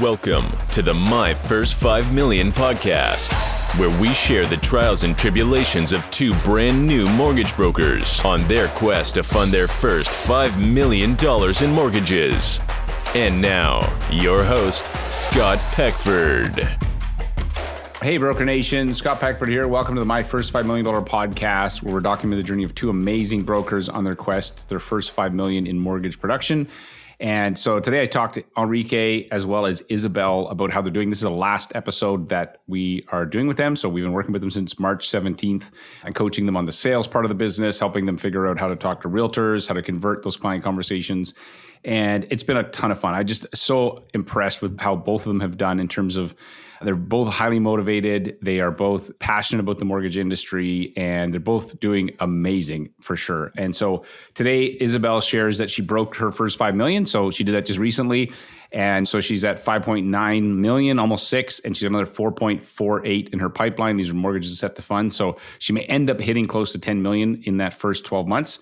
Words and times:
Welcome 0.00 0.44
to 0.70 0.80
the 0.80 0.94
My 0.94 1.34
First 1.34 1.74
5 1.74 2.14
Million 2.14 2.52
podcast, 2.52 3.32
where 3.80 4.00
we 4.00 4.14
share 4.14 4.46
the 4.46 4.56
trials 4.58 5.02
and 5.02 5.18
tribulations 5.18 5.92
of 5.92 6.08
two 6.12 6.34
brand 6.40 6.86
new 6.86 7.08
mortgage 7.08 7.56
brokers 7.56 8.24
on 8.24 8.46
their 8.46 8.68
quest 8.68 9.16
to 9.16 9.24
fund 9.24 9.50
their 9.50 9.66
first 9.66 10.10
$5 10.10 10.64
million 10.64 11.16
in 11.64 11.70
mortgages. 11.72 12.60
And 13.16 13.42
now, 13.42 13.92
your 14.08 14.44
host, 14.44 14.84
Scott 15.10 15.58
Peckford. 15.72 16.60
Hey, 18.00 18.18
Broker 18.18 18.44
Nation, 18.44 18.94
Scott 18.94 19.18
Peckford 19.18 19.48
here. 19.48 19.66
Welcome 19.66 19.96
to 19.96 20.00
the 20.00 20.06
My 20.06 20.22
First 20.22 20.52
$5 20.52 20.64
Million 20.64 20.86
podcast, 20.86 21.82
where 21.82 21.94
we're 21.94 22.00
documenting 22.00 22.36
the 22.36 22.44
journey 22.44 22.62
of 22.62 22.72
two 22.76 22.88
amazing 22.88 23.42
brokers 23.42 23.88
on 23.88 24.04
their 24.04 24.14
quest 24.14 24.68
their 24.68 24.78
first 24.78 25.10
5 25.10 25.34
million 25.34 25.66
in 25.66 25.76
mortgage 25.76 26.20
production. 26.20 26.68
And 27.20 27.58
so 27.58 27.80
today 27.80 28.00
I 28.00 28.06
talked 28.06 28.34
to 28.34 28.44
Enrique 28.56 29.26
as 29.32 29.44
well 29.44 29.66
as 29.66 29.82
Isabel 29.88 30.46
about 30.48 30.70
how 30.70 30.80
they're 30.80 30.92
doing. 30.92 31.10
This 31.10 31.18
is 31.18 31.22
the 31.22 31.30
last 31.30 31.72
episode 31.74 32.28
that 32.28 32.60
we 32.68 33.04
are 33.08 33.26
doing 33.26 33.48
with 33.48 33.56
them. 33.56 33.74
So 33.74 33.88
we've 33.88 34.04
been 34.04 34.12
working 34.12 34.32
with 34.32 34.40
them 34.40 34.52
since 34.52 34.78
March 34.78 35.08
17th 35.08 35.70
and 36.04 36.14
coaching 36.14 36.46
them 36.46 36.56
on 36.56 36.64
the 36.64 36.72
sales 36.72 37.08
part 37.08 37.24
of 37.24 37.28
the 37.28 37.34
business, 37.34 37.80
helping 37.80 38.06
them 38.06 38.16
figure 38.18 38.46
out 38.46 38.58
how 38.58 38.68
to 38.68 38.76
talk 38.76 39.02
to 39.02 39.08
realtors, 39.08 39.66
how 39.66 39.74
to 39.74 39.82
convert 39.82 40.22
those 40.22 40.36
client 40.36 40.62
conversations. 40.62 41.34
And 41.84 42.24
it's 42.30 42.44
been 42.44 42.56
a 42.56 42.64
ton 42.70 42.92
of 42.92 43.00
fun. 43.00 43.14
I 43.14 43.24
just 43.24 43.46
so 43.52 44.04
impressed 44.14 44.62
with 44.62 44.78
how 44.78 44.94
both 44.94 45.22
of 45.22 45.28
them 45.28 45.40
have 45.40 45.56
done 45.56 45.80
in 45.80 45.88
terms 45.88 46.16
of 46.16 46.36
they're 46.82 46.94
both 46.94 47.32
highly 47.32 47.58
motivated. 47.58 48.38
They 48.42 48.60
are 48.60 48.70
both 48.70 49.16
passionate 49.18 49.60
about 49.60 49.78
the 49.78 49.84
mortgage 49.84 50.16
industry 50.16 50.92
and 50.96 51.32
they're 51.32 51.40
both 51.40 51.78
doing 51.80 52.10
amazing 52.20 52.90
for 53.00 53.16
sure. 53.16 53.52
And 53.56 53.74
so 53.74 54.04
today, 54.34 54.76
Isabel 54.80 55.20
shares 55.20 55.58
that 55.58 55.70
she 55.70 55.82
broke 55.82 56.14
her 56.16 56.30
first 56.30 56.58
5 56.58 56.74
million. 56.74 57.06
So 57.06 57.30
she 57.30 57.44
did 57.44 57.54
that 57.54 57.66
just 57.66 57.78
recently. 57.78 58.32
And 58.70 59.08
so 59.08 59.20
she's 59.20 59.44
at 59.44 59.64
5.9 59.64 60.42
million, 60.56 60.98
almost 60.98 61.28
six, 61.28 61.58
and 61.60 61.76
she's 61.76 61.86
another 61.86 62.06
4.48 62.06 63.30
in 63.30 63.38
her 63.38 63.48
pipeline. 63.48 63.96
These 63.96 64.10
are 64.10 64.14
mortgages 64.14 64.58
set 64.58 64.76
to 64.76 64.82
fund. 64.82 65.12
So 65.12 65.36
she 65.58 65.72
may 65.72 65.82
end 65.84 66.10
up 66.10 66.20
hitting 66.20 66.46
close 66.46 66.72
to 66.72 66.78
10 66.78 67.00
million 67.02 67.42
in 67.44 67.56
that 67.58 67.72
first 67.72 68.04
12 68.04 68.26
months, 68.26 68.58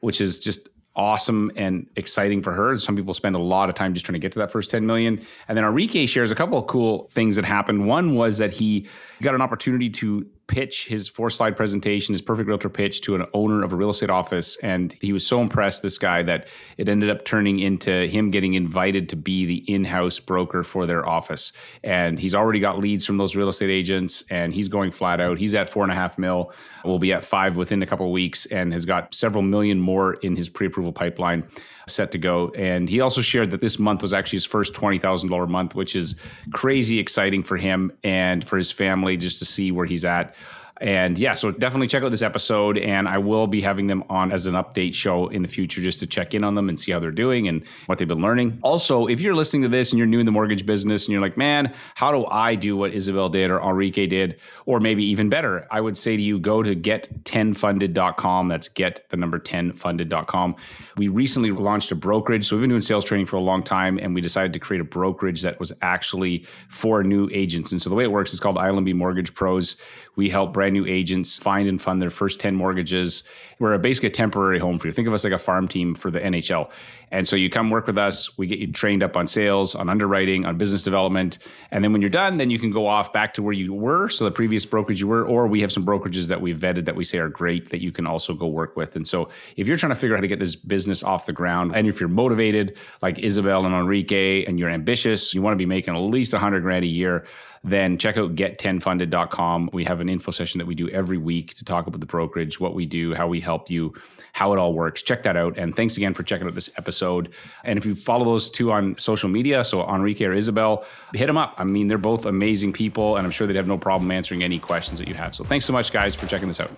which 0.00 0.20
is 0.20 0.38
just 0.38 0.69
awesome 0.96 1.50
and 1.56 1.88
exciting 1.96 2.42
for 2.42 2.52
her. 2.52 2.76
Some 2.76 2.96
people 2.96 3.14
spend 3.14 3.36
a 3.36 3.38
lot 3.38 3.68
of 3.68 3.74
time 3.74 3.94
just 3.94 4.04
trying 4.04 4.14
to 4.14 4.18
get 4.18 4.32
to 4.32 4.38
that 4.40 4.50
first 4.50 4.70
10 4.70 4.86
million. 4.86 5.24
And 5.48 5.56
then 5.56 5.64
Enrique 5.64 6.06
shares 6.06 6.30
a 6.30 6.34
couple 6.34 6.58
of 6.58 6.66
cool 6.66 7.08
things 7.12 7.36
that 7.36 7.44
happened. 7.44 7.86
One 7.86 8.16
was 8.16 8.38
that 8.38 8.50
he 8.50 8.88
got 9.22 9.34
an 9.34 9.40
opportunity 9.40 9.88
to 9.90 10.26
pitch 10.50 10.88
his 10.88 11.06
four 11.06 11.30
slide 11.30 11.56
presentation, 11.56 12.12
his 12.12 12.20
perfect 12.20 12.48
realtor 12.48 12.68
pitch 12.68 13.02
to 13.02 13.14
an 13.14 13.24
owner 13.34 13.62
of 13.62 13.72
a 13.72 13.76
real 13.76 13.90
estate 13.90 14.10
office. 14.10 14.56
And 14.64 14.92
he 15.00 15.12
was 15.12 15.24
so 15.24 15.40
impressed, 15.40 15.82
this 15.82 15.96
guy, 15.96 16.24
that 16.24 16.48
it 16.76 16.88
ended 16.88 17.08
up 17.08 17.24
turning 17.24 17.60
into 17.60 18.08
him 18.08 18.32
getting 18.32 18.54
invited 18.54 19.08
to 19.10 19.16
be 19.16 19.46
the 19.46 19.58
in 19.72 19.84
house 19.84 20.18
broker 20.18 20.64
for 20.64 20.86
their 20.86 21.08
office. 21.08 21.52
And 21.84 22.18
he's 22.18 22.34
already 22.34 22.58
got 22.58 22.80
leads 22.80 23.06
from 23.06 23.16
those 23.16 23.36
real 23.36 23.48
estate 23.48 23.70
agents 23.70 24.24
and 24.28 24.52
he's 24.52 24.66
going 24.66 24.90
flat 24.90 25.20
out. 25.20 25.38
He's 25.38 25.54
at 25.54 25.70
four 25.70 25.84
and 25.84 25.92
a 25.92 25.94
half 25.94 26.18
mil, 26.18 26.52
will 26.84 26.98
be 26.98 27.12
at 27.12 27.22
five 27.22 27.56
within 27.56 27.80
a 27.82 27.86
couple 27.86 28.10
weeks, 28.10 28.46
and 28.46 28.72
has 28.72 28.84
got 28.84 29.14
several 29.14 29.42
million 29.42 29.78
more 29.78 30.14
in 30.14 30.34
his 30.34 30.48
pre 30.48 30.66
approval 30.66 30.92
pipeline 30.92 31.44
set 31.90 32.12
to 32.12 32.18
go. 32.18 32.50
And 32.56 32.88
he 32.88 33.00
also 33.00 33.20
shared 33.20 33.50
that 33.50 33.60
this 33.60 33.78
month 33.78 34.02
was 34.02 34.12
actually 34.12 34.36
his 34.36 34.44
first 34.44 34.74
$20,000 34.74 35.48
month, 35.48 35.74
which 35.74 35.96
is 35.96 36.14
crazy 36.52 36.98
exciting 36.98 37.42
for 37.42 37.56
him 37.56 37.92
and 38.04 38.46
for 38.46 38.56
his 38.56 38.70
family 38.70 39.16
just 39.16 39.38
to 39.40 39.44
see 39.44 39.72
where 39.72 39.86
he's 39.86 40.04
at. 40.04 40.34
And 40.80 41.18
yeah, 41.18 41.34
so 41.34 41.50
definitely 41.50 41.88
check 41.88 42.02
out 42.02 42.10
this 42.10 42.22
episode. 42.22 42.78
And 42.78 43.06
I 43.06 43.18
will 43.18 43.46
be 43.46 43.60
having 43.60 43.86
them 43.86 44.02
on 44.08 44.32
as 44.32 44.46
an 44.46 44.54
update 44.54 44.94
show 44.94 45.28
in 45.28 45.42
the 45.42 45.48
future 45.48 45.80
just 45.80 46.00
to 46.00 46.06
check 46.06 46.34
in 46.34 46.42
on 46.42 46.54
them 46.54 46.68
and 46.68 46.80
see 46.80 46.92
how 46.92 46.98
they're 46.98 47.10
doing 47.10 47.48
and 47.48 47.62
what 47.86 47.98
they've 47.98 48.08
been 48.08 48.22
learning. 48.22 48.58
Also, 48.62 49.06
if 49.06 49.20
you're 49.20 49.34
listening 49.34 49.62
to 49.62 49.68
this 49.68 49.92
and 49.92 49.98
you're 49.98 50.06
new 50.06 50.20
in 50.20 50.26
the 50.26 50.32
mortgage 50.32 50.64
business 50.64 51.06
and 51.06 51.12
you're 51.12 51.20
like, 51.20 51.36
man, 51.36 51.74
how 51.94 52.10
do 52.10 52.24
I 52.26 52.54
do 52.54 52.76
what 52.76 52.94
Isabel 52.94 53.28
did 53.28 53.50
or 53.50 53.60
Enrique 53.60 54.06
did? 54.06 54.40
Or 54.64 54.80
maybe 54.80 55.04
even 55.04 55.28
better, 55.28 55.66
I 55.70 55.80
would 55.80 55.98
say 55.98 56.16
to 56.16 56.22
you, 56.22 56.38
go 56.38 56.62
to 56.62 56.74
get10funded.com. 56.74 58.48
That's 58.48 58.68
get 58.68 59.08
the 59.10 59.16
number 59.16 59.38
10funded.com. 59.38 60.56
We 60.96 61.08
recently 61.08 61.50
launched 61.50 61.92
a 61.92 61.94
brokerage. 61.94 62.48
So 62.48 62.56
we've 62.56 62.62
been 62.62 62.70
doing 62.70 62.82
sales 62.82 63.04
training 63.04 63.26
for 63.26 63.36
a 63.36 63.40
long 63.40 63.62
time 63.62 63.98
and 63.98 64.14
we 64.14 64.20
decided 64.20 64.52
to 64.54 64.58
create 64.58 64.80
a 64.80 64.84
brokerage 64.84 65.42
that 65.42 65.60
was 65.60 65.72
actually 65.82 66.46
for 66.68 67.02
new 67.02 67.28
agents. 67.32 67.72
And 67.72 67.82
so 67.82 67.90
the 67.90 67.96
way 67.96 68.04
it 68.04 68.12
works 68.12 68.32
is 68.32 68.40
called 68.40 68.56
ILMB 68.56 68.94
Mortgage 68.94 69.34
Pros. 69.34 69.76
We 70.20 70.28
help 70.28 70.52
brand 70.52 70.74
new 70.74 70.84
agents 70.84 71.38
find 71.38 71.66
and 71.66 71.80
fund 71.80 72.02
their 72.02 72.10
first 72.10 72.40
10 72.40 72.54
mortgages. 72.54 73.22
We're 73.58 73.78
basically 73.78 74.08
a 74.08 74.12
temporary 74.12 74.58
home 74.58 74.78
for 74.78 74.86
you. 74.86 74.92
Think 74.92 75.08
of 75.08 75.14
us 75.14 75.24
like 75.24 75.32
a 75.32 75.38
farm 75.38 75.66
team 75.66 75.94
for 75.94 76.10
the 76.10 76.20
NHL. 76.20 76.70
And 77.10 77.26
so 77.26 77.36
you 77.36 77.48
come 77.48 77.70
work 77.70 77.86
with 77.86 77.96
us, 77.96 78.36
we 78.36 78.46
get 78.46 78.58
you 78.58 78.70
trained 78.70 79.02
up 79.02 79.16
on 79.16 79.26
sales, 79.26 79.74
on 79.74 79.88
underwriting, 79.88 80.44
on 80.44 80.58
business 80.58 80.82
development. 80.82 81.38
And 81.70 81.82
then 81.82 81.92
when 81.92 82.02
you're 82.02 82.10
done, 82.10 82.36
then 82.36 82.50
you 82.50 82.58
can 82.58 82.70
go 82.70 82.86
off 82.86 83.14
back 83.14 83.32
to 83.34 83.42
where 83.42 83.54
you 83.54 83.72
were. 83.72 84.10
So 84.10 84.26
the 84.26 84.30
previous 84.30 84.66
brokerage 84.66 85.00
you 85.00 85.08
were, 85.08 85.24
or 85.24 85.46
we 85.46 85.62
have 85.62 85.72
some 85.72 85.86
brokerages 85.86 86.26
that 86.26 86.40
we've 86.40 86.58
vetted 86.58 86.84
that 86.84 86.94
we 86.94 87.04
say 87.04 87.16
are 87.16 87.30
great 87.30 87.70
that 87.70 87.80
you 87.80 87.92
can 87.92 88.06
also 88.06 88.34
go 88.34 88.46
work 88.46 88.76
with. 88.76 88.96
And 88.96 89.08
so 89.08 89.30
if 89.56 89.66
you're 89.66 89.78
trying 89.78 89.90
to 89.90 89.96
figure 89.96 90.14
out 90.14 90.18
how 90.18 90.22
to 90.22 90.28
get 90.28 90.38
this 90.38 90.54
business 90.54 91.02
off 91.02 91.24
the 91.24 91.32
ground, 91.32 91.74
and 91.74 91.88
if 91.88 91.98
you're 91.98 92.10
motivated 92.10 92.76
like 93.00 93.18
Isabel 93.18 93.64
and 93.64 93.74
Enrique, 93.74 94.44
and 94.44 94.58
you're 94.58 94.70
ambitious, 94.70 95.32
you 95.32 95.40
want 95.40 95.54
to 95.54 95.58
be 95.58 95.66
making 95.66 95.96
at 95.96 95.98
least 96.00 96.34
100 96.34 96.60
grand 96.60 96.84
a 96.84 96.88
year, 96.88 97.26
then 97.62 97.98
check 97.98 98.16
out 98.16 98.34
get10funded.com. 98.34 99.70
We 99.72 99.84
have 99.84 100.00
an 100.00 100.08
info 100.08 100.30
session 100.30 100.58
that 100.58 100.66
we 100.66 100.74
do 100.74 100.88
every 100.88 101.18
week 101.18 101.54
to 101.54 101.64
talk 101.64 101.86
about 101.86 102.00
the 102.00 102.06
brokerage, 102.06 102.58
what 102.58 102.74
we 102.74 102.86
do, 102.86 103.14
how 103.14 103.28
we 103.28 103.40
help 103.40 103.70
you, 103.70 103.92
how 104.32 104.52
it 104.52 104.58
all 104.58 104.72
works. 104.72 105.02
Check 105.02 105.22
that 105.24 105.36
out. 105.36 105.58
And 105.58 105.76
thanks 105.76 105.96
again 105.96 106.14
for 106.14 106.22
checking 106.22 106.46
out 106.46 106.54
this 106.54 106.70
episode. 106.78 107.32
And 107.64 107.78
if 107.78 107.84
you 107.84 107.94
follow 107.94 108.24
those 108.24 108.48
two 108.48 108.72
on 108.72 108.96
social 108.96 109.28
media, 109.28 109.62
so 109.62 109.86
Enrique 109.86 110.24
or 110.24 110.32
Isabel, 110.32 110.86
hit 111.12 111.26
them 111.26 111.36
up. 111.36 111.54
I 111.58 111.64
mean, 111.64 111.86
they're 111.86 111.98
both 111.98 112.24
amazing 112.24 112.72
people, 112.72 113.16
and 113.16 113.26
I'm 113.26 113.30
sure 113.30 113.46
they'd 113.46 113.56
have 113.56 113.68
no 113.68 113.78
problem 113.78 114.10
answering 114.10 114.42
any 114.42 114.58
questions 114.58 114.98
that 114.98 115.08
you 115.08 115.14
have. 115.14 115.34
So 115.34 115.44
thanks 115.44 115.66
so 115.66 115.72
much, 115.72 115.92
guys, 115.92 116.14
for 116.14 116.26
checking 116.26 116.48
this 116.48 116.60
out. 116.60 116.70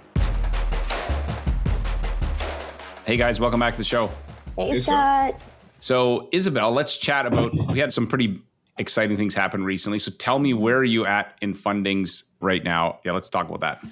Hey, 3.04 3.16
guys, 3.16 3.38
welcome 3.38 3.60
back 3.60 3.74
to 3.74 3.78
the 3.78 3.84
show. 3.84 4.10
Hey, 4.56 4.80
Scott. 4.80 5.34
So, 5.80 6.28
Isabel, 6.32 6.72
let's 6.72 6.96
chat 6.96 7.26
about. 7.26 7.52
We 7.72 7.78
had 7.80 7.92
some 7.92 8.06
pretty 8.06 8.40
exciting 8.78 9.16
things 9.16 9.34
happened 9.34 9.64
recently. 9.64 9.98
So 9.98 10.10
tell 10.18 10.38
me 10.38 10.54
where 10.54 10.78
are 10.78 10.84
you 10.84 11.06
at 11.06 11.36
in 11.42 11.54
fundings 11.54 12.24
right 12.40 12.64
now? 12.64 13.00
Yeah, 13.04 13.12
let's 13.12 13.28
talk 13.28 13.48
about 13.48 13.60
that. 13.60 13.84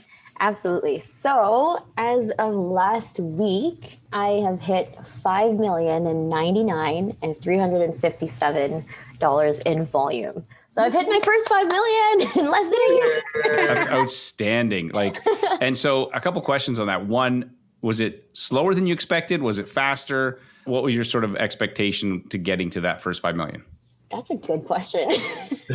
Absolutely. 0.43 0.99
So 1.01 1.85
as 1.99 2.31
of 2.39 2.55
last 2.55 3.21
week, 3.21 4.01
I 4.15 4.41
have 4.43 4.59
hit 4.59 4.99
five 5.07 5.59
million 5.59 6.07
and 6.07 6.31
ninety 6.31 6.65
nine 6.65 7.15
and 7.23 7.37
three 7.37 7.59
hundred 7.59 7.83
and 7.83 7.95
fifty 7.95 8.27
seven 8.27 8.87
dollars 9.19 9.59
in 9.61 9.85
volume. 9.85 10.45
So 10.71 10.83
I've 10.83 10.95
hit 10.95 11.07
my 11.09 11.19
first 11.23 11.47
five 11.47 11.67
million 11.67 12.21
in 12.39 12.51
less 12.51 12.65
than 12.65 12.79
a 12.89 12.95
year. 12.95 13.23
That's 13.67 13.87
outstanding. 13.89 14.91
Like, 14.95 15.19
and 15.61 15.77
so 15.77 16.11
a 16.15 16.21
couple 16.21 16.41
questions 16.41 16.81
on 16.81 16.87
that. 16.87 17.07
One, 17.07 17.55
was 17.83 18.01
it 18.01 18.31
slower 18.33 18.75
than 18.75 18.87
you 18.87 18.95
expected? 18.95 19.43
Was 19.43 19.59
it 19.59 19.69
faster? 19.69 20.41
What 20.65 20.83
was 20.83 20.95
your 20.95 21.05
sort 21.05 21.25
of 21.25 21.37
expectation 21.37 22.27
to 22.29 22.39
getting 22.39 22.71
to 22.71 22.81
that 22.83 23.03
first 23.03 23.21
five 23.21 23.37
million? 23.37 23.62
That's 24.10 24.31
a 24.31 24.37
good 24.37 24.65
question. 24.65 25.09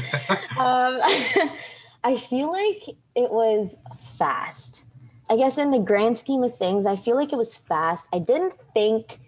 um, 0.58 1.00
I 2.04 2.18
feel 2.18 2.52
like 2.52 2.96
it 3.16 3.32
was 3.32 3.78
fast. 4.18 4.86
I 5.30 5.38
guess 5.38 5.58
in 5.58 5.72
the 5.72 5.80
grand 5.80 6.18
scheme 6.18 6.44
of 6.44 6.58
things, 6.58 6.86
I 6.86 6.96
feel 6.96 7.16
like 7.16 7.34
it 7.34 7.38
was 7.38 7.58
fast. 7.58 8.08
I 8.14 8.20
didn't 8.20 8.54
think 8.74 9.20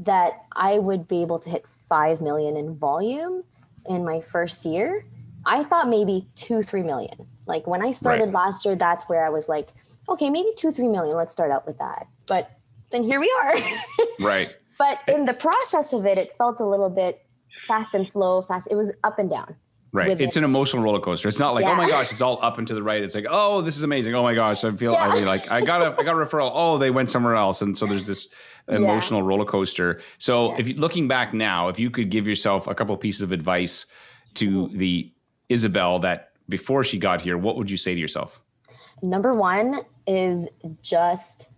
that 0.00 0.44
I 0.54 0.78
would 0.78 1.08
be 1.08 1.22
able 1.22 1.38
to 1.40 1.50
hit 1.50 1.66
5 1.66 2.20
million 2.20 2.56
in 2.56 2.76
volume 2.76 3.44
in 3.86 4.04
my 4.04 4.20
first 4.20 4.64
year. 4.64 5.06
I 5.46 5.64
thought 5.64 5.88
maybe 5.88 6.28
2 6.36 6.62
3 6.62 6.82
million. 6.82 7.26
Like 7.46 7.66
when 7.66 7.82
I 7.82 7.92
started 7.92 8.26
right. 8.26 8.34
last 8.34 8.64
year, 8.64 8.76
that's 8.76 9.08
where 9.08 9.24
I 9.24 9.30
was 9.30 9.48
like, 9.48 9.70
okay, 10.08 10.28
maybe 10.28 10.50
2 10.56 10.70
3 10.70 10.88
million. 10.88 11.16
Let's 11.16 11.32
start 11.32 11.50
out 11.50 11.66
with 11.66 11.78
that. 11.78 12.06
But 12.26 12.50
then 12.90 13.02
here 13.02 13.20
we 13.20 13.32
are. 13.42 13.54
right. 14.20 14.54
But 14.78 14.98
in 15.08 15.24
the 15.24 15.34
process 15.34 15.92
of 15.92 16.06
it, 16.06 16.18
it 16.18 16.32
felt 16.32 16.60
a 16.60 16.66
little 16.66 16.90
bit 16.90 17.24
fast 17.66 17.94
and 17.94 18.06
slow, 18.06 18.42
fast. 18.42 18.68
It 18.70 18.76
was 18.76 18.92
up 19.04 19.18
and 19.18 19.30
down. 19.30 19.56
Right. 19.90 20.20
It's 20.20 20.36
an 20.36 20.44
emotional 20.44 20.82
roller 20.82 21.00
coaster. 21.00 21.28
It's 21.28 21.38
not 21.38 21.54
like, 21.54 21.64
yeah. 21.64 21.72
oh 21.72 21.76
my 21.76 21.88
gosh, 21.88 22.12
it's 22.12 22.20
all 22.20 22.38
up 22.42 22.58
and 22.58 22.68
to 22.68 22.74
the 22.74 22.82
right. 22.82 23.02
It's 23.02 23.14
like, 23.14 23.24
oh, 23.28 23.62
this 23.62 23.76
is 23.76 23.82
amazing. 23.82 24.14
Oh 24.14 24.22
my 24.22 24.34
gosh, 24.34 24.62
I 24.62 24.70
feel 24.72 24.92
yeah. 24.92 25.08
I 25.08 25.20
like 25.20 25.50
I 25.50 25.62
got 25.62 25.80
a 25.80 25.98
I 25.98 26.04
got 26.04 26.14
a 26.14 26.24
referral. 26.26 26.50
Oh, 26.52 26.76
they 26.76 26.90
went 26.90 27.10
somewhere 27.10 27.36
else. 27.36 27.62
And 27.62 27.76
so 27.76 27.86
there's 27.86 28.06
this 28.06 28.28
emotional 28.68 29.20
yeah. 29.20 29.26
roller 29.26 29.46
coaster. 29.46 30.02
So 30.18 30.54
if 30.56 30.68
you 30.68 30.74
looking 30.74 31.08
back 31.08 31.32
now, 31.32 31.68
if 31.68 31.78
you 31.78 31.90
could 31.90 32.10
give 32.10 32.26
yourself 32.26 32.66
a 32.66 32.74
couple 32.74 32.94
of 32.94 33.00
pieces 33.00 33.22
of 33.22 33.32
advice 33.32 33.86
to 34.34 34.66
mm-hmm. 34.66 34.76
the 34.76 35.12
Isabel 35.48 35.98
that 36.00 36.32
before 36.50 36.84
she 36.84 36.98
got 36.98 37.22
here, 37.22 37.38
what 37.38 37.56
would 37.56 37.70
you 37.70 37.78
say 37.78 37.94
to 37.94 38.00
yourself? 38.00 38.42
Number 39.02 39.32
one 39.32 39.80
is 40.06 40.48
just 40.82 41.48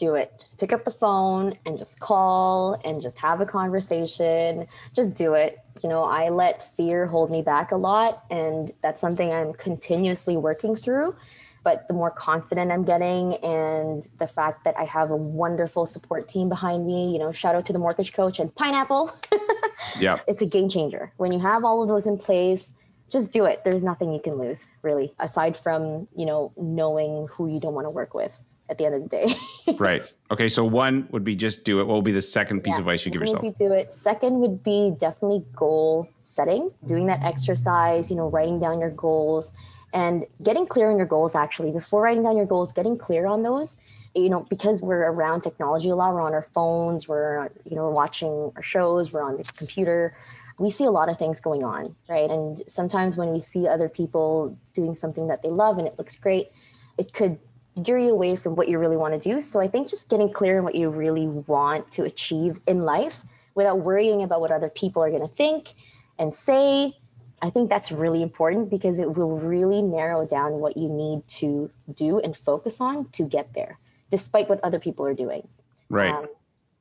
do 0.00 0.14
it. 0.14 0.32
Just 0.38 0.58
pick 0.58 0.72
up 0.72 0.84
the 0.84 0.90
phone 0.90 1.52
and 1.66 1.78
just 1.78 2.00
call 2.00 2.80
and 2.84 3.00
just 3.00 3.18
have 3.18 3.40
a 3.40 3.46
conversation. 3.46 4.66
Just 4.94 5.14
do 5.14 5.34
it. 5.34 5.58
You 5.82 5.90
know, 5.90 6.04
I 6.04 6.30
let 6.30 6.66
fear 6.74 7.06
hold 7.06 7.30
me 7.30 7.42
back 7.42 7.70
a 7.70 7.76
lot, 7.76 8.24
and 8.30 8.72
that's 8.82 9.00
something 9.00 9.30
I'm 9.32 9.52
continuously 9.52 10.36
working 10.36 10.74
through. 10.74 11.14
But 11.62 11.86
the 11.88 11.94
more 11.94 12.10
confident 12.10 12.72
I'm 12.72 12.84
getting, 12.84 13.34
and 13.36 14.08
the 14.18 14.26
fact 14.26 14.64
that 14.64 14.74
I 14.78 14.84
have 14.84 15.10
a 15.10 15.16
wonderful 15.16 15.84
support 15.84 16.26
team 16.26 16.48
behind 16.48 16.86
me, 16.86 17.12
you 17.12 17.18
know, 17.18 17.30
shout 17.30 17.54
out 17.54 17.66
to 17.66 17.72
the 17.74 17.78
mortgage 17.78 18.14
coach 18.14 18.40
and 18.40 18.52
Pineapple. 18.54 19.12
yeah. 20.00 20.20
It's 20.26 20.40
a 20.40 20.46
game 20.46 20.70
changer. 20.70 21.12
When 21.18 21.32
you 21.32 21.38
have 21.40 21.62
all 21.62 21.82
of 21.82 21.88
those 21.88 22.06
in 22.06 22.16
place, 22.16 22.72
just 23.10 23.30
do 23.30 23.44
it. 23.44 23.60
There's 23.64 23.82
nothing 23.82 24.14
you 24.14 24.20
can 24.20 24.38
lose, 24.38 24.68
really, 24.80 25.12
aside 25.18 25.58
from, 25.58 26.08
you 26.16 26.24
know, 26.24 26.52
knowing 26.56 27.28
who 27.30 27.46
you 27.46 27.60
don't 27.60 27.74
want 27.74 27.84
to 27.84 27.90
work 27.90 28.14
with 28.14 28.40
at 28.70 28.78
the 28.78 28.86
end 28.86 28.94
of 28.94 29.02
the 29.02 29.08
day. 29.08 29.74
right. 29.78 30.02
Okay. 30.30 30.48
So 30.48 30.64
one 30.64 31.08
would 31.10 31.24
be 31.24 31.34
just 31.34 31.64
do 31.64 31.80
it. 31.80 31.84
What 31.84 31.94
will 31.94 32.02
be 32.02 32.12
the 32.12 32.20
second 32.20 32.62
piece 32.62 32.74
Yeah, 32.74 32.76
of 32.76 32.86
advice 32.86 33.04
you 33.04 33.10
give 33.10 33.20
yourself? 33.20 33.42
Would 33.42 33.54
do 33.54 33.72
it. 33.72 33.92
Second 33.92 34.38
would 34.38 34.62
be 34.62 34.94
definitely 34.96 35.44
goal 35.54 36.08
setting, 36.22 36.70
doing 36.86 37.06
that 37.06 37.22
exercise, 37.22 38.08
you 38.08 38.16
know, 38.16 38.28
writing 38.28 38.60
down 38.60 38.78
your 38.80 38.90
goals 38.90 39.52
and 39.92 40.24
getting 40.42 40.66
clear 40.66 40.90
on 40.90 40.96
your 40.96 41.06
goals 41.06 41.34
actually. 41.34 41.72
Before 41.72 42.02
writing 42.02 42.22
down 42.22 42.36
your 42.36 42.46
goals, 42.46 42.72
getting 42.72 42.96
clear 42.96 43.26
on 43.26 43.42
those. 43.42 43.76
You 44.14 44.28
know, 44.28 44.44
because 44.50 44.82
we're 44.82 45.02
around 45.02 45.42
technology 45.42 45.88
a 45.88 45.94
lot, 45.94 46.12
we're 46.12 46.20
on 46.20 46.34
our 46.34 46.42
phones, 46.42 47.06
we're 47.06 47.48
you 47.64 47.76
know, 47.76 47.84
we're 47.84 47.92
watching 47.92 48.50
our 48.56 48.62
shows, 48.62 49.12
we're 49.12 49.22
on 49.22 49.36
the 49.36 49.44
computer. 49.44 50.16
We 50.58 50.68
see 50.68 50.84
a 50.84 50.90
lot 50.90 51.08
of 51.08 51.16
things 51.16 51.40
going 51.40 51.62
on, 51.62 51.94
right? 52.08 52.28
And 52.28 52.60
sometimes 52.66 53.16
when 53.16 53.32
we 53.32 53.38
see 53.38 53.66
other 53.68 53.88
people 53.88 54.58
doing 54.74 54.94
something 54.96 55.28
that 55.28 55.42
they 55.42 55.48
love 55.48 55.78
and 55.78 55.86
it 55.86 55.96
looks 55.96 56.16
great, 56.16 56.50
it 56.98 57.12
could 57.12 57.38
gear 57.82 57.98
you 57.98 58.10
away 58.10 58.36
from 58.36 58.56
what 58.56 58.68
you 58.68 58.78
really 58.78 58.96
want 58.96 59.20
to 59.20 59.32
do. 59.32 59.40
So 59.40 59.60
I 59.60 59.68
think 59.68 59.88
just 59.88 60.08
getting 60.08 60.32
clear 60.32 60.58
on 60.58 60.64
what 60.64 60.74
you 60.74 60.88
really 60.88 61.26
want 61.26 61.90
to 61.92 62.04
achieve 62.04 62.58
in 62.66 62.82
life 62.82 63.24
without 63.54 63.80
worrying 63.80 64.22
about 64.22 64.40
what 64.40 64.50
other 64.50 64.68
people 64.68 65.02
are 65.02 65.10
going 65.10 65.26
to 65.26 65.34
think 65.34 65.74
and 66.18 66.32
say, 66.34 66.96
I 67.42 67.50
think 67.50 67.70
that's 67.70 67.90
really 67.90 68.22
important 68.22 68.70
because 68.70 68.98
it 68.98 69.16
will 69.16 69.38
really 69.38 69.82
narrow 69.82 70.26
down 70.26 70.52
what 70.54 70.76
you 70.76 70.88
need 70.88 71.26
to 71.28 71.70
do 71.92 72.20
and 72.20 72.36
focus 72.36 72.80
on 72.80 73.08
to 73.12 73.24
get 73.24 73.54
there, 73.54 73.78
despite 74.10 74.48
what 74.48 74.62
other 74.62 74.78
people 74.78 75.06
are 75.06 75.14
doing. 75.14 75.48
Right. 75.88 76.12
Um, 76.12 76.26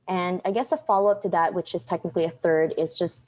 and 0.08 0.42
I 0.44 0.52
guess 0.52 0.72
a 0.72 0.78
follow 0.78 1.12
up 1.12 1.22
to 1.22 1.30
that, 1.30 1.54
which 1.54 1.74
is 1.74 1.86
technically 1.86 2.26
a 2.26 2.30
third, 2.30 2.74
is 2.78 2.98
just, 2.98 3.26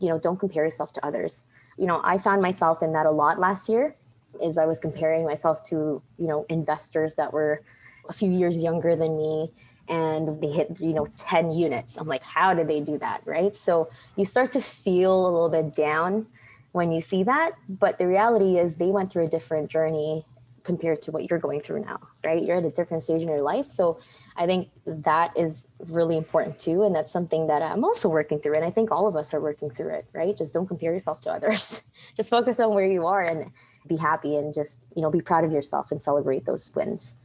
you 0.00 0.08
know, 0.08 0.18
don't 0.18 0.38
compare 0.38 0.64
yourself 0.64 0.92
to 0.94 1.06
others. 1.06 1.46
You 1.78 1.86
know, 1.86 2.00
I 2.02 2.18
found 2.18 2.42
myself 2.42 2.82
in 2.82 2.92
that 2.94 3.06
a 3.06 3.10
lot 3.10 3.38
last 3.38 3.68
year 3.68 3.96
is 4.40 4.58
I 4.58 4.66
was 4.66 4.78
comparing 4.78 5.24
myself 5.24 5.62
to, 5.64 6.02
you 6.18 6.26
know, 6.26 6.46
investors 6.48 7.14
that 7.14 7.32
were 7.32 7.62
a 8.08 8.12
few 8.12 8.30
years 8.30 8.62
younger 8.62 8.96
than 8.96 9.16
me 9.16 9.50
and 9.88 10.40
they 10.40 10.48
hit, 10.48 10.80
you 10.80 10.92
know, 10.92 11.06
10 11.16 11.50
units. 11.50 11.96
I'm 11.96 12.06
like, 12.06 12.22
how 12.22 12.54
did 12.54 12.68
they 12.68 12.80
do 12.80 12.98
that? 12.98 13.22
Right. 13.24 13.54
So 13.54 13.90
you 14.16 14.24
start 14.24 14.52
to 14.52 14.60
feel 14.60 15.26
a 15.26 15.30
little 15.30 15.48
bit 15.48 15.74
down 15.74 16.26
when 16.72 16.92
you 16.92 17.00
see 17.00 17.22
that. 17.24 17.52
But 17.68 17.98
the 17.98 18.06
reality 18.06 18.58
is 18.58 18.76
they 18.76 18.90
went 18.90 19.12
through 19.12 19.24
a 19.24 19.28
different 19.28 19.70
journey 19.70 20.24
compared 20.64 21.02
to 21.02 21.10
what 21.10 21.28
you're 21.28 21.38
going 21.38 21.60
through 21.60 21.80
now, 21.80 21.98
right? 22.24 22.42
You're 22.42 22.58
at 22.58 22.64
a 22.64 22.70
different 22.70 23.02
stage 23.02 23.22
in 23.22 23.28
your 23.28 23.42
life. 23.42 23.68
So 23.68 23.98
I 24.36 24.46
think 24.46 24.70
that 24.86 25.36
is 25.36 25.66
really 25.88 26.16
important 26.16 26.58
too. 26.58 26.84
And 26.84 26.94
that's 26.94 27.12
something 27.12 27.48
that 27.48 27.62
I'm 27.62 27.84
also 27.84 28.08
working 28.08 28.38
through. 28.38 28.54
And 28.54 28.64
I 28.64 28.70
think 28.70 28.90
all 28.90 29.06
of 29.06 29.16
us 29.16 29.34
are 29.34 29.40
working 29.40 29.70
through 29.70 29.90
it, 29.90 30.06
right? 30.12 30.36
Just 30.36 30.54
don't 30.54 30.66
compare 30.66 30.92
yourself 30.92 31.20
to 31.22 31.32
others. 31.32 31.82
just 32.16 32.30
focus 32.30 32.60
on 32.60 32.74
where 32.74 32.86
you 32.86 33.06
are 33.06 33.22
and 33.22 33.50
be 33.86 33.96
happy 33.96 34.36
and 34.36 34.52
just, 34.54 34.84
you 34.94 35.02
know, 35.02 35.10
be 35.10 35.20
proud 35.20 35.44
of 35.44 35.52
yourself 35.52 35.90
and 35.90 36.00
celebrate 36.00 36.44
those 36.46 36.70
wins. 36.74 37.16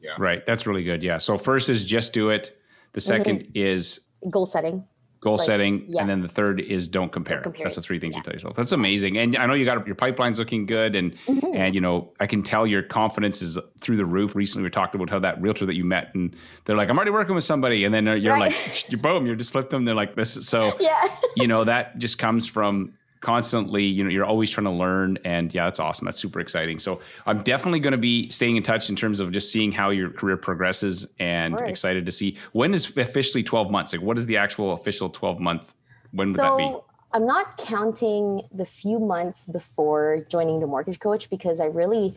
Yeah. 0.00 0.12
Right. 0.18 0.44
That's 0.46 0.66
really 0.66 0.82
good. 0.84 1.02
Yeah. 1.02 1.18
So 1.18 1.38
first 1.38 1.68
is 1.68 1.84
just 1.84 2.12
do 2.12 2.30
it. 2.30 2.58
The 2.92 3.00
2nd 3.00 3.50
is 3.54 4.00
Goal 4.30 4.46
setting. 4.46 4.84
goal 5.20 5.36
Like, 5.36 5.46
setting, 5.46 5.84
yeah. 5.88 6.00
and 6.00 6.10
then 6.10 6.20
the 6.20 6.28
third 6.28 6.60
is 6.60 6.88
don't 6.88 7.10
compare. 7.12 7.40
compare. 7.40 7.64
That's 7.64 7.76
the 7.76 7.82
three 7.82 7.98
things 8.00 8.16
you 8.16 8.22
tell 8.22 8.32
yourself. 8.32 8.56
That's 8.56 8.72
amazing. 8.72 9.16
And 9.18 9.36
I 9.36 9.46
know 9.46 9.54
you 9.54 9.64
got 9.64 9.86
your 9.86 9.94
pipeline's 9.94 10.38
looking 10.40 10.66
good, 10.66 10.94
and 10.96 11.16
Mhm. 11.26 11.54
and 11.54 11.74
you 11.74 11.80
know 11.80 12.12
I 12.20 12.26
can 12.26 12.42
tell 12.42 12.66
your 12.66 12.82
confidence 12.82 13.40
is 13.40 13.56
through 13.80 13.96
the 13.96 14.04
roof. 14.04 14.34
Recently, 14.34 14.64
we 14.64 14.70
talked 14.70 14.94
about 14.96 15.08
how 15.10 15.20
that 15.20 15.40
realtor 15.40 15.64
that 15.66 15.74
you 15.76 15.84
met, 15.84 16.12
and 16.14 16.34
they're 16.64 16.76
like, 16.76 16.88
"I'm 16.90 16.96
already 16.96 17.12
working 17.12 17.34
with 17.36 17.44
somebody," 17.44 17.84
and 17.84 17.94
then 17.94 18.06
you're 18.20 18.32
Right. 18.34 18.52
like, 18.52 18.90
you 18.90 18.98
boom, 18.98 19.24
you're 19.26 19.36
just 19.36 19.52
flip 19.52 19.70
them. 19.70 19.84
They're 19.84 19.94
like, 19.94 20.16
"This." 20.16 20.32
So 20.46 20.76
Yeah. 20.80 21.08
you 21.36 21.46
know 21.46 21.62
that 21.64 21.98
just 21.98 22.18
comes 22.18 22.46
from 22.46 22.92
constantly 23.22 23.84
you 23.84 24.04
know 24.04 24.10
you're 24.10 24.24
always 24.24 24.50
trying 24.50 24.66
to 24.66 24.70
learn 24.70 25.16
and 25.24 25.54
yeah 25.54 25.64
that's 25.64 25.80
awesome. 25.80 26.04
That's 26.04 26.20
super 26.20 26.40
exciting. 26.40 26.78
So 26.78 27.00
i'm 27.24 27.42
definitely 27.42 27.80
going 27.80 27.92
to 27.92 27.98
be 27.98 28.28
staying 28.28 28.56
in 28.56 28.62
touch 28.62 28.90
in 28.90 28.96
terms 28.96 29.20
of 29.20 29.32
just 29.32 29.50
seeing 29.50 29.72
how 29.72 29.90
your 29.90 30.10
career 30.10 30.36
progresses 30.36 31.06
and 31.18 31.58
excited 31.62 32.04
to 32.04 32.12
see 32.12 32.36
when 32.52 32.74
is 32.74 32.94
officially 32.96 33.42
12 33.42 33.70
months? 33.70 33.92
Like 33.92 34.02
what 34.02 34.18
is 34.18 34.26
the 34.26 34.36
actual 34.36 34.74
official 34.74 35.08
12 35.08 35.40
month 35.40 35.74
when 36.10 36.32
would 36.32 36.36
that 36.36 36.56
be? 36.58 36.64
So 36.64 36.84
I'm 37.14 37.26
not 37.26 37.58
counting 37.58 38.42
the 38.52 38.64
few 38.64 38.98
months 38.98 39.46
before 39.46 40.24
joining 40.28 40.60
the 40.60 40.66
mortgage 40.66 40.98
coach 40.98 41.30
because 41.30 41.60
I 41.60 41.66
really 41.66 42.14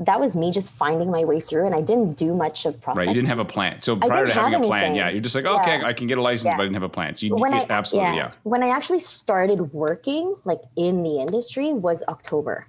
that 0.00 0.18
was 0.18 0.34
me 0.34 0.50
just 0.50 0.72
finding 0.72 1.10
my 1.10 1.24
way 1.24 1.38
through 1.40 1.66
and 1.66 1.74
I 1.74 1.82
didn't 1.82 2.14
do 2.16 2.34
much 2.34 2.64
of 2.64 2.80
processing. 2.80 3.06
right 3.06 3.08
you 3.08 3.14
didn't 3.14 3.28
have 3.28 3.38
a 3.38 3.44
plan 3.44 3.80
so 3.82 3.96
I 3.96 4.06
prior 4.08 4.26
to 4.26 4.32
having 4.32 4.52
have 4.52 4.62
a 4.62 4.66
plan 4.66 4.82
anything. 4.84 4.96
yeah 4.96 5.08
you're 5.10 5.20
just 5.20 5.34
like 5.34 5.44
okay 5.44 5.78
Yeah. 5.78 5.86
i 5.86 5.92
can 5.92 6.06
get 6.06 6.16
a 6.18 6.22
license 6.22 6.46
Yeah. 6.46 6.56
but 6.56 6.62
i 6.62 6.64
didn't 6.64 6.74
have 6.74 6.82
a 6.84 6.88
plan 6.88 7.14
so 7.14 7.26
you 7.26 7.36
when 7.36 7.52
I 7.52 7.66
absolutely 7.68 8.16
yeah. 8.16 8.28
yeah. 8.28 8.32
when 8.44 8.62
I 8.62 8.70
actually 8.70 8.98
started 9.00 9.72
working 9.74 10.34
like 10.44 10.60
in 10.76 11.02
the 11.02 11.20
industry 11.20 11.72
was 11.72 12.02
October. 12.08 12.66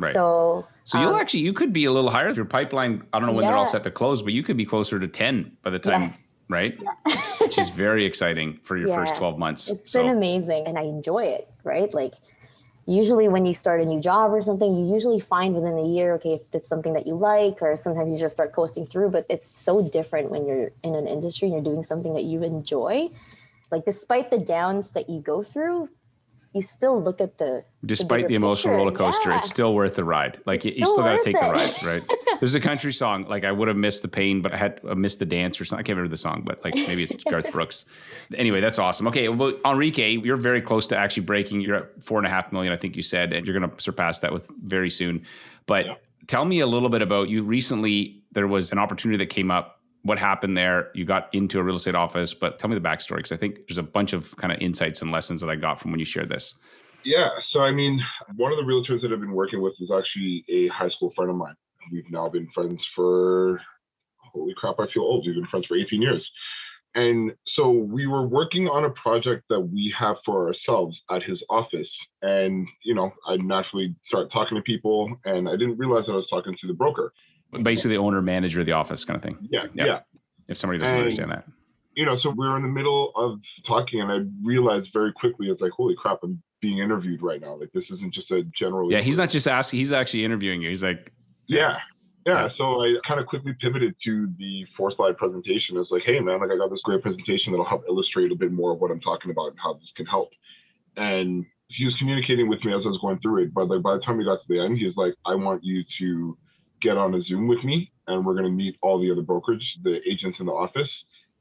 Right. 0.00 0.12
So 0.12 0.66
so 0.84 0.98
you'll 1.00 1.14
um, 1.14 1.20
actually 1.20 1.40
you 1.40 1.52
could 1.52 1.72
be 1.72 1.84
a 1.84 1.92
little 1.92 2.10
higher 2.10 2.30
your 2.30 2.44
pipeline 2.46 3.04
i 3.12 3.18
don't 3.20 3.28
know 3.28 3.34
when 3.34 3.44
they're 3.46 3.54
all 3.54 3.66
set 3.66 3.84
to 3.84 3.90
close 3.90 4.20
but 4.22 4.32
you 4.32 4.42
could 4.42 4.56
be 4.56 4.64
closer 4.64 4.98
to 4.98 5.06
10 5.06 5.56
by 5.62 5.70
the 5.70 5.78
time 5.78 6.00
Yes. 6.00 6.34
right 6.48 6.76
which 7.40 7.58
is 7.58 7.68
very 7.70 8.04
exciting 8.10 8.58
for 8.64 8.76
your 8.76 8.88
first 8.88 9.14
12 9.14 9.38
months 9.38 9.70
It's 9.70 9.92
so 9.92 10.02
been 10.02 10.16
amazing 10.16 10.66
and 10.66 10.76
I 10.78 10.82
enjoy 10.82 11.24
it, 11.24 11.48
right? 11.62 11.92
Like 11.94 12.14
usually 12.86 13.28
when 13.28 13.46
you 13.46 13.54
start 13.54 13.80
a 13.80 13.84
new 13.84 14.00
job 14.00 14.32
or 14.32 14.40
something, 14.40 14.74
you 14.74 14.92
usually 14.92 15.20
find 15.20 15.54
within 15.54 15.78
a 15.78 15.86
year, 15.86 16.14
okay, 16.14 16.34
if 16.34 16.42
it's 16.52 16.68
something 16.68 16.92
that 16.94 17.06
you 17.06 17.14
like, 17.14 17.62
or 17.62 17.76
sometimes 17.76 18.12
you 18.12 18.20
just 18.20 18.34
start 18.34 18.52
coasting 18.52 18.86
through, 18.86 19.10
but 19.10 19.26
it's 19.28 19.46
so 19.46 19.82
different 19.82 20.30
when 20.30 20.46
you're 20.46 20.72
in 20.82 20.94
an 20.94 21.06
industry 21.06 21.46
and 21.46 21.54
you're 21.54 21.74
doing 21.74 21.82
something 21.82 22.14
that 22.14 22.24
you 22.24 22.42
enjoy. 22.42 23.08
Like 23.70 23.84
despite 23.84 24.30
the 24.30 24.38
downs 24.38 24.90
that 24.90 25.08
you 25.08 25.20
go 25.20 25.42
through, 25.42 25.88
you 26.54 26.60
still 26.62 27.02
look 27.02 27.20
at 27.20 27.38
the 27.38 27.64
despite 27.86 28.18
bigger 28.18 28.28
the 28.28 28.34
emotional 28.34 28.74
picture, 28.74 28.84
roller 28.84 28.92
coaster, 28.96 29.30
yeah. 29.30 29.38
it's 29.38 29.48
still 29.48 29.74
worth 29.74 29.96
the 29.96 30.04
ride. 30.04 30.38
Like 30.44 30.64
It's 30.64 30.76
you, 30.76 30.80
you 30.80 30.86
still 30.86 30.94
still 30.94 31.04
got 31.04 31.10
to 31.10 31.16
worth 31.16 31.24
take 31.24 31.40
the 31.40 31.40
ride, 31.40 31.82
right? 31.82 32.12
There's 32.40 32.54
a 32.54 32.60
country 32.60 32.92
song 32.92 33.24
like 33.24 33.44
I 33.44 33.52
would 33.52 33.68
have 33.68 33.76
missed 33.76 34.02
the 34.02 34.08
pain, 34.08 34.42
but 34.42 34.52
I 34.52 34.56
had 34.58 34.80
uh, 34.86 34.94
missed 34.94 35.18
the 35.18 35.24
dance 35.24 35.60
or 35.60 35.64
something. 35.64 35.80
I 35.80 35.84
can't 35.84 35.96
remember 35.96 36.12
the 36.12 36.18
song, 36.18 36.42
but 36.44 36.62
like 36.62 36.74
maybe 36.74 37.04
it's 37.04 37.24
Garth 37.30 37.50
Brooks. 37.52 37.86
Anyway, 38.34 38.60
that's 38.60 38.78
awesome. 38.78 39.06
Okay, 39.08 39.28
well, 39.28 39.54
Enrique, 39.64 40.18
you're 40.18 40.36
very 40.36 40.60
close 40.60 40.86
to 40.88 40.96
actually 40.96 41.24
breaking. 41.24 41.62
You're 41.62 41.76
at 41.76 42.02
four 42.02 42.18
and 42.18 42.26
a 42.26 42.30
half 42.30 42.52
million, 42.52 42.72
I 42.72 42.76
think 42.76 42.96
you 42.96 43.02
said, 43.02 43.32
and 43.32 43.46
you're 43.46 43.58
going 43.58 43.70
to 43.70 43.80
surpass 43.82 44.18
that 44.20 44.32
with 44.32 44.50
very 44.64 44.90
soon. 44.90 45.24
But 45.66 45.86
Yeah. 45.86 45.94
tell 46.26 46.44
me 46.44 46.60
a 46.60 46.66
little 46.66 46.88
bit 46.90 47.00
about 47.02 47.28
you. 47.28 47.42
Recently, 47.42 48.22
there 48.32 48.46
was 48.46 48.72
an 48.72 48.78
opportunity 48.78 49.22
that 49.24 49.30
came 49.30 49.50
up. 49.50 49.78
What 50.02 50.18
happened 50.18 50.56
there? 50.56 50.90
You 50.94 51.04
got 51.04 51.28
into 51.32 51.58
a 51.58 51.62
real 51.62 51.76
estate 51.76 51.94
office, 51.94 52.34
but 52.34 52.58
tell 52.58 52.68
me 52.68 52.74
the 52.74 52.86
backstory 52.86 53.18
because 53.18 53.32
I 53.32 53.36
think 53.36 53.66
there's 53.68 53.78
a 53.78 53.82
bunch 53.82 54.12
of 54.12 54.36
kind 54.36 54.52
of 54.52 54.60
insights 54.60 55.00
and 55.00 55.12
lessons 55.12 55.40
that 55.40 55.50
I 55.50 55.56
got 55.56 55.78
from 55.78 55.92
when 55.92 56.00
you 56.00 56.06
shared 56.06 56.28
this. 56.28 56.54
Yeah. 57.04 57.28
So, 57.52 57.60
I 57.60 57.72
mean, 57.72 58.00
one 58.36 58.52
of 58.52 58.58
the 58.58 58.64
realtors 58.64 59.02
that 59.02 59.12
I've 59.12 59.20
been 59.20 59.32
working 59.32 59.60
with 59.60 59.74
is 59.80 59.90
actually 59.90 60.44
a 60.48 60.68
high 60.68 60.88
school 60.90 61.12
friend 61.14 61.30
of 61.30 61.36
mine. 61.36 61.54
We've 61.92 62.10
now 62.10 62.28
been 62.28 62.48
friends 62.54 62.80
for, 62.94 63.60
holy 64.32 64.54
crap, 64.56 64.76
I 64.78 64.86
feel 64.92 65.02
old. 65.02 65.26
We've 65.26 65.34
been 65.34 65.46
friends 65.46 65.66
for 65.66 65.76
18 65.76 66.02
years. 66.02 66.24
And 66.94 67.32
so 67.56 67.70
we 67.70 68.06
were 68.06 68.26
working 68.26 68.68
on 68.68 68.84
a 68.84 68.90
project 68.90 69.44
that 69.48 69.60
we 69.60 69.94
have 69.98 70.16
for 70.26 70.46
ourselves 70.48 70.96
at 71.10 71.22
his 71.22 71.42
office. 71.48 71.88
And, 72.22 72.66
you 72.84 72.94
know, 72.94 73.12
I 73.26 73.36
naturally 73.36 73.94
start 74.06 74.30
talking 74.32 74.56
to 74.56 74.62
people 74.62 75.14
and 75.24 75.48
I 75.48 75.52
didn't 75.52 75.78
realize 75.78 76.04
that 76.06 76.12
I 76.12 76.16
was 76.16 76.26
talking 76.28 76.54
to 76.60 76.66
the 76.66 76.74
broker. 76.74 77.12
basically 77.62 77.96
the 77.96 78.02
owner 78.02 78.22
manager 78.22 78.60
of 78.60 78.66
the 78.66 78.72
office 78.72 79.04
kind 79.04 79.16
of 79.16 79.22
thing 79.22 79.36
Yeah. 79.50 79.64
Yeah. 79.74 79.84
yeah. 79.86 79.98
if 80.48 80.56
somebody 80.56 80.78
doesn't 80.78 80.94
And- 80.94 81.02
understand 81.02 81.30
that 81.30 81.44
you 81.94 82.06
know, 82.06 82.16
so 82.22 82.30
we 82.30 82.48
were 82.48 82.56
in 82.56 82.62
the 82.62 82.68
middle 82.70 83.12
of 83.16 83.38
talking, 83.66 84.00
and 84.00 84.10
I 84.10 84.20
realized 84.42 84.88
very 84.94 85.12
quickly, 85.12 85.48
it's 85.50 85.60
like, 85.60 85.72
holy 85.72 85.94
crap, 85.94 86.20
I'm 86.22 86.42
being 86.62 86.78
interviewed 86.78 87.20
right 87.20 87.38
now. 87.38 87.54
Like, 87.60 87.70
this 87.74 87.84
isn't 87.92 88.14
just 88.14 88.30
a 88.30 88.44
general. 88.58 88.90
yeah 88.90 89.02
he's 89.02 89.18
not 89.18 89.28
just 89.28 89.46
asking 89.46 89.78
he's 89.80 89.92
actually 89.92 90.24
interviewing 90.24 90.62
you 90.62 90.70
he's 90.70 90.82
like 90.82 91.12
Yeah. 91.48 91.58
Yeah. 91.58 91.76
Yeah. 92.26 92.48
So 92.56 92.82
I 92.82 92.94
kind 93.06 93.20
of 93.20 93.26
quickly 93.26 93.52
pivoted 93.60 93.94
to 94.04 94.28
the 94.38 94.64
four 94.76 94.92
slide 94.94 95.16
presentation. 95.16 95.76
It's 95.76 95.90
like, 95.90 96.02
hey, 96.06 96.20
man, 96.20 96.40
like 96.40 96.50
I 96.50 96.56
got 96.56 96.70
this 96.70 96.80
great 96.84 97.02
presentation 97.02 97.52
that'll 97.52 97.66
help 97.66 97.84
illustrate 97.88 98.30
a 98.30 98.36
bit 98.36 98.52
more 98.52 98.72
of 98.72 98.80
what 98.80 98.90
I'm 98.90 99.00
talking 99.00 99.30
about 99.30 99.48
and 99.48 99.58
how 99.62 99.74
this 99.74 99.90
can 99.96 100.06
help. 100.06 100.30
And 100.96 101.44
he 101.68 101.84
was 101.84 101.94
communicating 101.98 102.48
with 102.48 102.62
me 102.64 102.72
as 102.72 102.82
I 102.84 102.88
was 102.88 103.00
going 103.00 103.18
through 103.20 103.44
it. 103.44 103.54
But 103.54 103.68
like 103.68 103.82
by 103.82 103.94
the 103.94 104.00
time 104.00 104.18
we 104.18 104.24
got 104.24 104.36
to 104.36 104.48
the 104.48 104.60
end, 104.60 104.78
he's 104.78 104.96
like, 104.96 105.14
I 105.26 105.34
want 105.34 105.64
you 105.64 105.82
to 105.98 106.38
get 106.80 106.96
on 106.96 107.14
a 107.14 107.22
Zoom 107.22 107.48
with 107.48 107.62
me 107.64 107.90
and 108.06 108.24
we're 108.24 108.34
going 108.34 108.44
to 108.44 108.50
meet 108.50 108.76
all 108.82 109.00
the 109.00 109.10
other 109.10 109.22
brokerage, 109.22 109.64
the 109.82 109.98
agents 110.08 110.38
in 110.38 110.46
the 110.46 110.52
office. 110.52 110.90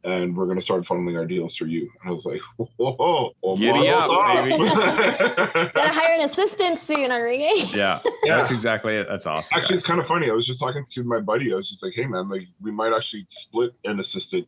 And 0.03 0.35
we're 0.35 0.45
going 0.45 0.57
to 0.57 0.63
start 0.63 0.83
funneling 0.87 1.15
our 1.15 1.25
deals 1.27 1.53
through 1.57 1.67
you. 1.67 1.81
And 2.01 2.09
I 2.09 2.11
was 2.11 2.23
like, 2.25 2.39
whoa, 2.57 2.67
whoa, 2.77 2.95
whoa, 2.97 3.33
whoa, 3.41 3.55
Giddy 3.57 3.87
up, 3.89 4.09
baby. 4.35 4.57
Gotta 5.75 5.93
hire 5.93 6.15
an 6.15 6.21
assistant 6.25 6.79
soon, 6.79 7.11
Enrique. 7.11 7.51
yeah, 7.75 7.99
Yeah. 8.23 8.37
that's 8.37 8.49
exactly 8.51 8.95
it 8.95 9.07
that's 9.07 9.27
awesome 9.27 9.57
Actually, 9.59 9.75
it's 9.75 9.85
kind 9.85 9.99
of 9.99 10.07
funny. 10.07 10.29
I 10.29 10.33
was 10.33 10.47
just 10.47 10.59
talking 10.59 10.85
to 10.95 11.03
my 11.03 11.19
buddy. 11.19 11.51
I 11.53 11.55
was 11.55 11.69
just 11.69 11.83
like, 11.83 11.93
"Hey, 11.95 12.05
man, 12.05 12.29
like 12.29 12.47
we 12.61 12.71
might 12.71 12.93
actually 12.95 13.27
split 13.43 13.71
an 13.85 13.99
assistant, 13.99 14.47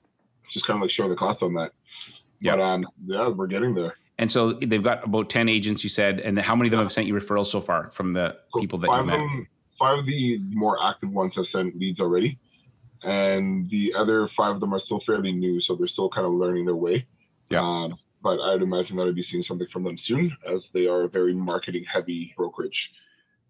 just 0.54 0.66
kind 0.66 0.78
of 0.78 0.82
like 0.82 0.92
show 0.92 1.08
the 1.08 1.16
cost 1.16 1.44
on 1.44 1.54
that." 1.54 1.72
Yeah. 2.40 2.56
But 2.56 2.62
um, 2.64 2.88
yeah, 3.06 3.28
we're 3.30 3.48
getting 3.48 3.76
there. 3.76 3.94
and 4.18 4.30
so 4.32 4.54
they've 4.54 4.84
got 4.84 5.06
about 5.06 5.30
10 5.30 5.50
agents 5.50 5.84
you 5.84 5.90
said 5.90 6.20
and 6.20 6.38
how 6.40 6.56
many 6.56 6.68
of 6.68 6.72
them 6.72 6.80
have 6.80 6.92
sent 6.92 7.08
you 7.08 7.14
referrals 7.14 7.46
so 7.48 7.62
far 7.62 7.90
from 7.92 8.14
the 8.14 8.36
So 8.54 8.60
people 8.60 8.80
that 8.80 8.88
five 8.88 9.02
you 9.02 9.06
met 9.06 9.14
of 9.20 9.20
them, 9.22 9.48
five 9.80 10.00
of 10.00 10.06
the 10.06 10.40
more 10.52 10.78
active 10.84 11.12
ones 11.12 11.34
have 11.36 11.46
sent 11.54 11.76
leads 11.78 12.00
already, 12.00 12.38
and 13.04 13.70
the 13.70 13.92
other 13.98 14.30
five 14.36 14.56
of 14.56 14.62
them 14.62 14.74
are 14.74 14.82
still 14.86 15.02
fairly 15.06 15.32
new, 15.32 15.60
so 15.62 15.76
they're 15.76 15.88
still 15.88 16.10
kind 16.10 16.26
of 16.26 16.34
learning 16.34 16.66
their 16.66 16.76
way. 16.76 17.06
Yeah. 17.50 17.62
Um, 17.62 17.98
but 18.22 18.40
I'd 18.40 18.62
imagine 18.62 18.96
that 18.98 19.08
I'd 19.08 19.16
be 19.16 19.26
seeing 19.30 19.44
something 19.48 19.68
from 19.72 19.84
them 19.84 19.98
soon, 20.08 20.32
as 20.54 20.62
they 20.74 20.86
are 20.86 21.04
a 21.04 21.10
very 21.10 21.34
marketing 21.34 21.86
heavy 21.92 22.34
brokerage. 22.38 22.78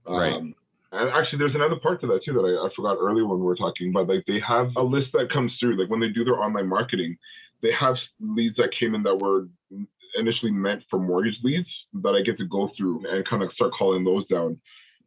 Right. 0.07 0.33
Um, 0.33 0.55
and 0.91 1.09
actually, 1.09 1.39
there's 1.39 1.55
another 1.55 1.77
part 1.81 2.01
to 2.01 2.07
that 2.07 2.21
too 2.25 2.33
that 2.33 2.41
I, 2.41 2.67
I 2.67 2.69
forgot 2.75 2.97
earlier 2.99 3.25
when 3.25 3.39
we 3.39 3.45
were 3.45 3.55
talking. 3.55 3.91
But 3.91 4.07
like, 4.07 4.25
they 4.27 4.39
have 4.47 4.69
a 4.75 4.81
list 4.81 5.07
that 5.13 5.31
comes 5.31 5.51
through. 5.59 5.79
Like 5.79 5.89
when 5.89 5.99
they 5.99 6.09
do 6.09 6.23
their 6.23 6.39
online 6.39 6.67
marketing, 6.67 7.17
they 7.61 7.71
have 7.79 7.95
leads 8.19 8.55
that 8.57 8.69
came 8.79 8.93
in 8.93 9.03
that 9.03 9.15
were 9.15 9.47
initially 10.15 10.51
meant 10.51 10.83
for 10.89 10.99
mortgage 10.99 11.37
leads 11.43 11.67
that 12.01 12.09
I 12.09 12.21
get 12.21 12.37
to 12.37 12.45
go 12.45 12.69
through 12.77 13.03
and 13.09 13.27
kind 13.27 13.41
of 13.41 13.51
start 13.53 13.71
calling 13.77 14.03
those 14.03 14.27
down. 14.27 14.59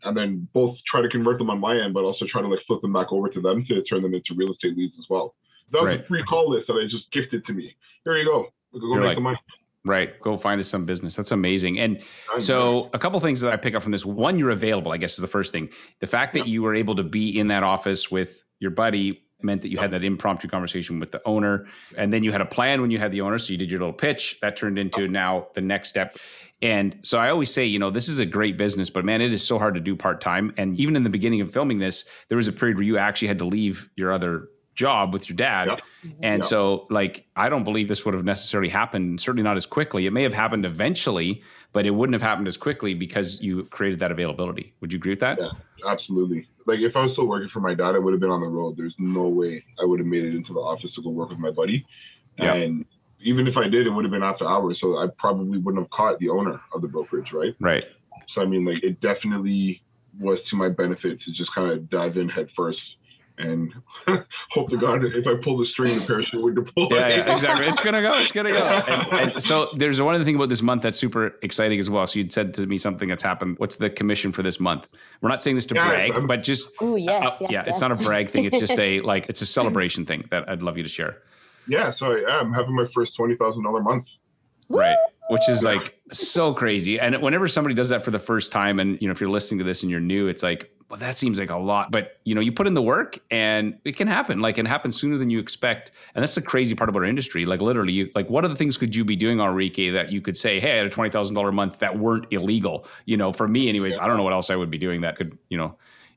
And 0.07 0.17
then 0.17 0.49
both 0.53 0.77
try 0.91 1.03
to 1.03 1.09
convert 1.09 1.39
them 1.39 1.51
on 1.51 1.61
my 1.61 1.77
end, 1.77 1.95
but 1.95 2.05
also 2.05 2.25
try 2.31 2.41
to 2.43 2.49
like 2.49 2.61
flip 2.67 2.81
them 2.81 2.93
back 2.93 3.13
over 3.13 3.29
to 3.29 3.41
them 3.41 3.65
to 3.67 3.83
turn 3.83 4.03
them 4.03 4.15
into 4.15 4.35
real 4.37 4.53
estate 4.53 4.77
leads 4.77 4.95
as 4.99 5.05
well. 5.11 5.35
That 5.73 5.83
was 5.83 5.87
Right. 5.89 6.01
a 6.01 6.05
free 6.05 6.23
call 6.23 6.51
list 6.51 6.69
that 6.69 6.75
I 6.75 6.85
just 6.89 7.11
gifted 7.13 7.45
to 7.47 7.53
me. 7.53 7.75
Here 8.05 8.17
you 8.17 8.25
go. 8.25 8.47
Go 8.73 8.81
You're 8.95 9.01
make 9.01 9.07
like, 9.09 9.17
the 9.17 9.21
money. 9.21 9.39
Right. 9.85 10.21
Go 10.21 10.37
find 10.37 10.61
us 10.61 10.69
some 10.69 10.85
business. 10.85 11.15
That's 11.15 11.31
amazing. 11.31 11.79
And 11.79 12.03
so, 12.39 12.91
a 12.93 12.99
couple 12.99 13.19
things 13.21 13.41
that 13.41 13.53
I 13.53 13.57
pick 13.57 13.75
up 13.75 13.83
from 13.83 13.93
this. 13.93 14.05
One, 14.05 14.37
you're 14.39 14.51
available, 14.51 14.91
I 14.93 14.97
guess, 14.97 15.13
is 15.13 15.19
the 15.19 15.29
first 15.29 15.53
thing. 15.53 15.69
The 16.01 16.09
fact 16.09 16.35
that 16.35 16.49
you 16.49 16.63
were 16.63 16.75
able 16.75 16.97
to 16.97 17.05
be 17.05 17.39
in 17.39 17.49
that 17.49 17.63
office 17.63 18.11
with 18.11 18.45
your 18.59 18.73
buddy 18.73 19.23
meant 19.43 19.63
that 19.63 19.69
you 19.69 19.79
had 19.79 19.93
that 19.93 20.03
impromptu 20.03 20.49
conversation 20.49 20.99
with 20.99 21.13
the 21.13 21.21
owner. 21.25 21.67
And 21.97 22.13
then 22.13 22.25
you 22.25 22.33
had 22.33 22.41
a 22.41 22.47
plan 22.47 22.81
when 22.81 22.91
you 22.91 22.99
had 22.99 23.13
the 23.13 23.21
owner. 23.21 23.39
So, 23.39 23.53
you 23.53 23.59
did 23.59 23.71
your 23.71 23.79
little 23.81 23.93
pitch. 23.93 24.39
That 24.43 24.57
turned 24.57 24.79
into 24.79 25.07
now 25.09 25.49
the 25.55 25.61
next 25.61 25.89
step. 25.91 26.17
And 26.63 26.99
so, 27.03 27.19
I 27.19 27.29
always 27.31 27.53
say, 27.53 27.67
you 27.67 27.79
know, 27.79 27.91
this 27.91 28.09
is 28.09 28.19
a 28.19 28.27
great 28.27 28.57
business, 28.57 28.89
but 28.89 29.05
man, 29.05 29.21
it 29.21 29.33
is 29.33 29.47
so 29.47 29.59
hard 29.59 29.75
to 29.75 29.81
do 29.81 29.95
part 29.95 30.21
time. 30.21 30.55
And 30.57 30.79
even 30.81 30.97
in 30.97 31.03
the 31.03 31.11
beginning 31.11 31.41
of 31.43 31.53
filming 31.53 31.79
this, 31.79 32.05
there 32.29 32.37
was 32.37 32.49
a 32.49 32.53
period 32.53 32.77
where 32.79 32.85
you 32.85 32.97
actually 32.99 33.29
had 33.29 33.39
to 33.41 33.45
leave 33.45 33.91
your 33.97 34.11
other 34.13 34.49
job 34.75 35.13
with 35.13 35.29
your 35.29 35.37
dad. 35.37 35.69
Yep. 35.69 35.81
And 36.23 36.43
Yeah. 36.43 36.49
so, 36.49 36.87
like, 36.91 37.27
I 37.37 37.49
don't 37.49 37.65
believe 37.65 37.89
this 37.89 38.05
would 38.05 38.15
have 38.15 38.25
necessarily 38.25 38.69
happened, 38.71 39.21
certainly 39.21 39.43
not 39.43 39.57
as 39.57 39.67
quickly. 39.67 40.07
It 40.07 40.13
may 40.13 40.23
have 40.23 40.35
happened 40.35 40.65
eventually, 40.65 41.43
but 41.73 41.85
it 41.87 41.91
wouldn't 41.91 42.15
have 42.15 42.23
happened 42.23 42.47
as 42.49 42.57
quickly 42.57 42.95
because 42.95 43.41
you 43.43 43.65
created 43.65 43.99
that 44.01 44.11
availability. 44.11 44.75
Would 44.81 44.93
you 44.93 44.99
agree 44.99 45.13
with 45.13 45.21
that? 45.21 45.39
Yeah. 45.41 45.51
Absolutely. 45.87 46.49
Like 46.67 46.81
if 46.81 46.97
I 46.97 47.03
was 47.05 47.13
still 47.13 47.27
working 47.27 47.49
for 47.51 47.61
my 47.61 47.75
dad, 47.75 47.95
I 47.95 47.99
would 47.99 48.13
have 48.13 48.21
been 48.21 48.31
on 48.31 48.41
the 48.41 48.49
road. 48.49 48.77
There's 48.77 48.95
no 48.99 49.29
way 49.29 49.63
I 49.81 49.85
would 49.85 50.01
have 50.01 50.07
made 50.07 50.25
it 50.25 50.35
into 50.35 50.53
the 50.53 50.61
office 50.61 50.93
to 50.97 51.03
go 51.03 51.11
work 51.11 51.29
with 51.31 51.39
my 51.39 51.51
buddy. 51.51 51.87
Yeah. 52.39 52.55
And 52.55 52.85
even 53.21 53.47
if 53.47 53.57
I 53.57 53.69
did, 53.69 53.87
it 53.87 53.91
would 53.91 54.05
have 54.05 54.13
been 54.13 54.23
after 54.23 54.47
hours. 54.47 54.79
So 54.81 54.99
I 54.99 55.07
probably 55.19 55.59
wouldn't 55.59 55.83
have 55.83 55.91
caught 55.91 56.19
the 56.19 56.29
owner 56.29 56.61
of 56.73 56.83
the 56.83 56.89
brokerage, 56.89 57.33
right? 57.33 57.55
Right. 57.61 57.85
So 58.35 58.43
I 58.43 58.47
mean, 58.47 58.65
like 58.65 58.83
it 58.83 59.01
definitely 59.01 59.83
was 60.19 60.39
to 60.51 60.57
my 60.57 60.69
benefit 60.69 61.21
to 61.21 61.33
just 61.33 61.55
kind 61.55 61.71
of 61.71 61.89
dive 61.91 62.17
in 62.17 62.29
head 62.29 62.49
first 62.57 62.79
and 63.39 63.71
hope 64.53 64.71
to 64.71 64.79
God 64.79 65.05
if 65.05 65.27
I 65.27 65.35
pull 65.45 65.59
the 65.59 65.67
string, 65.67 65.95
the 65.99 66.07
parachute 66.07 66.43
would 66.43 66.55
deploy. 66.55 66.87
Yeah, 66.91 67.09
yeah, 67.09 67.35
exactly. 67.35 67.67
It's 67.67 67.83
gonna 67.83 68.01
go. 68.01 68.15
It's 68.19 68.33
gonna 68.33 68.51
go. 68.51 68.59
And, 69.13 69.33
and 69.33 69.43
so 69.43 69.69
there's 69.77 70.01
one 70.01 70.15
other 70.15 70.25
thing 70.25 70.37
about 70.37 70.49
this 70.49 70.63
month 70.63 70.83
that's 70.83 70.99
super 70.99 71.35
exciting 71.43 71.79
as 71.79 71.91
well. 71.91 72.07
So 72.07 72.19
you'd 72.19 72.33
said 72.33 72.55
to 72.55 72.67
me 72.67 72.79
something 72.79 73.09
that's 73.11 73.23
happened. 73.23 73.59
What's 73.59 73.77
the 73.77 73.91
commission 73.91 74.33
for 74.33 74.43
this 74.43 74.59
month? 74.59 74.89
We're 75.21 75.29
not 75.29 75.43
saying 75.43 75.57
this 75.57 75.67
to 75.67 75.75
Yeah, 75.75 75.87
brag, 75.89 76.13
I'm- 76.13 76.27
but 76.27 76.43
just 76.43 76.69
Oh 76.81 76.97
yes, 76.97 77.11
uh, 77.35 77.37
yes, 77.41 77.41
yeah, 77.41 77.49
yes. 77.51 77.67
it's 77.69 77.81
not 77.81 77.93
a 77.93 77.97
brag 77.97 78.31
thing. 78.31 78.47
It's 78.47 78.59
just 78.59 78.79
a 78.79 79.01
like 79.03 79.27
it's 79.29 79.43
a 79.43 79.47
celebration 79.47 80.07
thing 80.07 80.27
that 80.31 80.49
I'd 80.49 80.63
love 80.63 80.77
you 80.79 80.83
to 80.83 80.89
share. 80.89 81.19
Yeah, 81.69 81.93
so 81.99 82.07
I 82.13 82.41
am 82.41 82.53
having 82.53 82.75
my 82.75 82.87
first 82.95 83.17
twenty 83.17 83.37
thousand 83.37 83.65
dollar 83.65 83.83
month. 83.83 84.07
right 84.69 84.97
which 85.29 85.49
is 85.49 85.63
like 85.65 85.99
so 86.13 86.55
crazy 86.55 87.01
and 87.01 87.21
whenever 87.21 87.49
somebody 87.49 87.75
does 87.75 87.89
that 87.89 88.03
for 88.03 88.11
the 88.11 88.19
first 88.19 88.53
time 88.53 88.79
and 88.79 89.01
you 89.01 89.09
know 89.09 89.13
if 89.13 89.21
you're 89.21 89.31
listening 89.31 89.59
to 89.59 89.65
this 89.65 89.83
and 89.83 89.91
you're 89.91 90.01
new 90.01 90.29
it's 90.29 90.43
like 90.43 90.71
well 90.89 90.99
that 90.99 91.17
seems 91.17 91.39
like 91.39 91.51
a 91.51 91.57
lot 91.57 91.91
but 91.91 92.21
you 92.25 92.35
know 92.35 92.41
you 92.41 92.53
put 92.53 92.67
in 92.67 92.75
the 92.75 92.83
work 92.83 93.19
and 93.31 93.77
it 93.85 93.97
can 93.97 94.07
happen 94.07 94.41
like 94.41 94.59
it 94.59 94.67
happens 94.67 94.99
sooner 94.99 95.19
than 95.19 95.29
you 95.29 95.39
expect 95.39 95.91
and 96.15 96.23
that's 96.23 96.35
the 96.37 96.43
crazy 96.43 96.75
part 96.75 96.89
about 96.89 97.01
our 97.01 97.09
industry 97.09 97.45
like 97.45 97.61
literally 97.61 97.93
you 97.93 98.11
like 98.15 98.31
what 98.31 98.45
other 98.45 98.55
things 98.55 98.77
could 98.79 98.95
you 98.95 99.05
be 99.05 99.17
doing 99.17 99.41
Enrique 99.41 99.91
that 99.91 100.13
you 100.13 100.21
could 100.21 100.37
say 100.37 100.61
hey 100.61 100.75
I 100.75 100.77
had 100.77 100.87
a 100.87 100.91
$20,000 100.91 101.53
month 101.53 101.79
that 101.81 101.99
weren't 101.99 102.27
illegal 102.31 102.87
you 103.05 103.17
know 103.17 103.33
for 103.33 103.49
me 103.49 103.69
anyways 103.69 103.99
I 103.99 104.07
don't 104.07 104.17
know 104.17 104.23
what 104.23 104.33
else 104.33 104.51
I 104.51 104.57
would 104.57 104.71
be 104.71 104.79
doing 104.79 105.01
that 105.01 105.17
could 105.17 105.37
you 105.49 105.59
know 105.59 105.77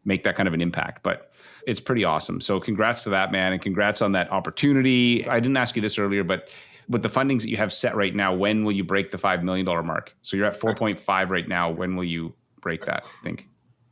make 0.09 0.23
that 0.23 0.35
kind 0.35 0.47
of 0.47 0.53
an 0.53 0.61
impact 0.61 1.01
but 1.03 1.31
it's 1.65 1.79
pretty 1.79 2.03
awesome 2.03 2.41
so 2.41 2.59
congrats 2.59 3.03
to 3.03 3.09
that 3.09 3.31
man 3.31 3.53
and 3.53 3.61
congrats 3.61 4.01
on 4.01 4.11
that 4.11 4.29
opportunity 4.31 5.25
I 5.27 5.39
didn't 5.39 5.57
ask 5.57 5.75
you 5.77 5.81
this 5.81 5.97
earlier 5.97 6.25
but 6.25 6.49
with 6.89 7.03
the 7.03 7.09
fundings 7.09 7.41
that 7.41 7.49
you 7.49 7.57
have 7.57 7.71
set 7.71 7.95
right 7.95 8.15
now, 8.15 8.33
when 8.33 8.63
will 8.65 8.71
you 8.71 8.83
break 8.83 9.11
the 9.11 9.17
$5 9.17 9.43
million 9.43 9.65
mark? 9.85 10.13
So 10.23 10.35
you're 10.35 10.47
at 10.47 10.59
4.5 10.59 11.29
right 11.29 11.47
now. 11.47 11.69
When 11.69 11.95
will 11.95 12.03
you 12.03 12.33
break 12.61 12.85
that, 12.87 13.03
I 13.05 13.23
think? 13.23 13.47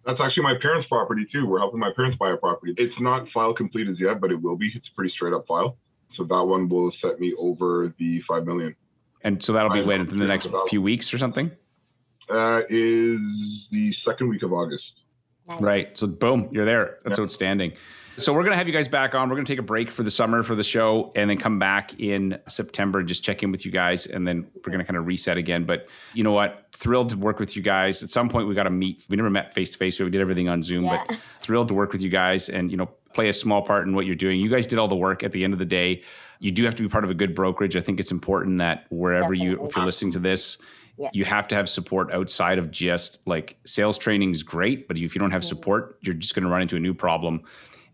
That's 0.06 0.20
actually 0.20 0.44
my 0.44 0.56
parents' 0.62 0.88
property 0.88 1.28
too. 1.32 1.46
We're 1.46 1.60
helping 1.60 1.80
my 1.80 1.92
parents 1.96 2.18
buy 2.18 2.32
a 2.32 2.38
property. 2.38 2.74
It's 2.78 2.94
not 3.00 3.28
file 3.34 3.54
complete 3.54 3.88
as 3.88 4.00
yet, 4.00 4.20
but 4.20 4.32
it 4.32 4.42
will 4.42 4.56
be. 4.56 4.72
It's 4.74 4.88
a 4.88 4.96
pretty 4.96 5.12
straight 5.14 5.34
up 5.34 5.46
file. 5.48 5.78
So 6.16 6.24
that 6.24 6.44
one 6.44 6.70
will 6.70 6.92
set 7.02 7.20
me 7.20 7.36
over 7.38 7.94
the 8.00 8.22
five 8.28 8.46
million. 8.46 8.76
And 9.22 9.44
so 9.44 9.54
that'll 9.54 9.72
be 9.72 9.84
when 9.84 10.00
within 10.00 10.20
the 10.20 10.26
next 10.26 10.50
few 10.70 10.82
weeks 10.82 11.14
or 11.14 11.18
something? 11.18 11.52
Uh, 12.30 12.62
is 12.70 13.20
the 13.72 13.94
second 14.06 14.30
week 14.30 14.44
of 14.44 14.54
August. 14.54 14.84
Nice. 15.48 15.62
Right. 15.62 15.98
So 15.98 16.08
boom, 16.08 16.50
you're 16.52 16.66
there. 16.66 16.98
That's 17.04 17.20
outstanding. 17.20 17.74
So 18.20 18.34
we're 18.34 18.44
gonna 18.44 18.56
have 18.56 18.66
you 18.68 18.74
guys 18.74 18.88
back 18.88 19.14
on. 19.14 19.30
We're 19.30 19.36
gonna 19.36 19.46
take 19.46 19.60
a 19.60 19.64
break 19.64 19.92
for 19.92 20.02
the 20.02 20.10
summer 20.10 20.42
for 20.42 20.56
the 20.56 20.64
show, 20.64 21.12
and 21.16 21.30
then 21.30 21.38
come 21.38 21.60
back 21.60 22.00
in 22.00 22.40
September 22.48 22.98
and 23.00 23.08
just 23.08 23.24
check 23.24 23.44
in 23.44 23.52
with 23.52 23.64
you 23.64 23.72
guys, 23.72 24.08
and 24.08 24.28
then 24.28 24.48
we're 24.56 24.72
gonna 24.72 24.84
kind 24.86 24.98
of 24.98 25.06
reset 25.06 25.38
again. 25.38 25.66
But 25.66 25.88
you 26.14 26.24
know 26.24 26.32
what? 26.32 26.66
Thrilled 26.74 27.10
to 27.10 27.18
work 27.18 27.40
with 27.40 27.56
you 27.56 27.62
guys. 27.62 28.02
At 28.02 28.10
some 28.10 28.28
point, 28.28 28.48
we 28.48 28.56
got 28.56 28.64
to 28.64 28.70
meet. 28.72 29.04
We 29.10 29.18
never 29.18 29.30
met 29.30 29.54
face 29.54 29.70
to 29.72 29.78
face. 29.78 30.00
We 30.00 30.10
did 30.10 30.20
everything 30.22 30.50
on 30.50 30.62
Zoom, 30.64 30.84
Yeah. 30.86 31.04
but 31.08 31.20
thrilled 31.42 31.68
to 31.70 31.74
work 31.76 31.92
with 31.92 32.02
you 32.02 32.10
guys, 32.10 32.50
and 32.50 32.72
you 32.72 32.78
know, 32.78 32.90
play 33.14 33.30
a 33.30 33.34
small 33.34 33.62
part 33.62 33.88
in 33.88 33.94
what 33.96 34.06
you're 34.08 34.16
doing. 34.16 34.40
You 34.40 34.50
guys 34.50 34.66
did 34.68 34.80
all 34.80 34.88
the 34.88 34.96
work. 34.96 35.24
At 35.24 35.32
the 35.32 35.44
end 35.44 35.54
of 35.54 35.60
the 35.60 35.66
day, 35.66 36.02
you 36.40 36.52
do 36.52 36.64
have 36.66 36.76
to 36.76 36.84
be 36.84 36.90
part 36.90 37.04
of 37.04 37.10
a 37.12 37.16
good 37.16 37.36
brokerage. 37.36 37.76
I 37.76 37.82
think 37.82 38.00
it's 38.00 38.12
important 38.12 38.58
that 38.60 38.86
wherever 38.90 39.34
you, 39.34 39.64
if 39.66 39.76
you're 39.76 39.86
listening 39.86 40.12
to 40.14 40.20
this, 40.20 40.58
Yeah. 40.98 41.10
you 41.14 41.26
have 41.26 41.48
to 41.50 41.56
have 41.56 41.70
support 41.70 42.12
outside 42.12 42.58
of 42.58 42.72
just 42.72 43.20
like 43.28 43.58
sales 43.66 43.98
training 43.98 44.32
is 44.32 44.42
great, 44.44 44.88
but 44.88 44.98
if 44.98 45.14
you 45.16 45.20
don't 45.20 45.32
have 45.32 45.44
Mhm. 45.44 45.46
support, 45.46 45.98
you're 46.02 46.16
just 46.16 46.34
going 46.34 46.44
to 46.44 46.50
run 46.50 46.62
into 46.64 46.76
a 46.76 46.80
new 46.80 46.94
problem. 46.94 47.44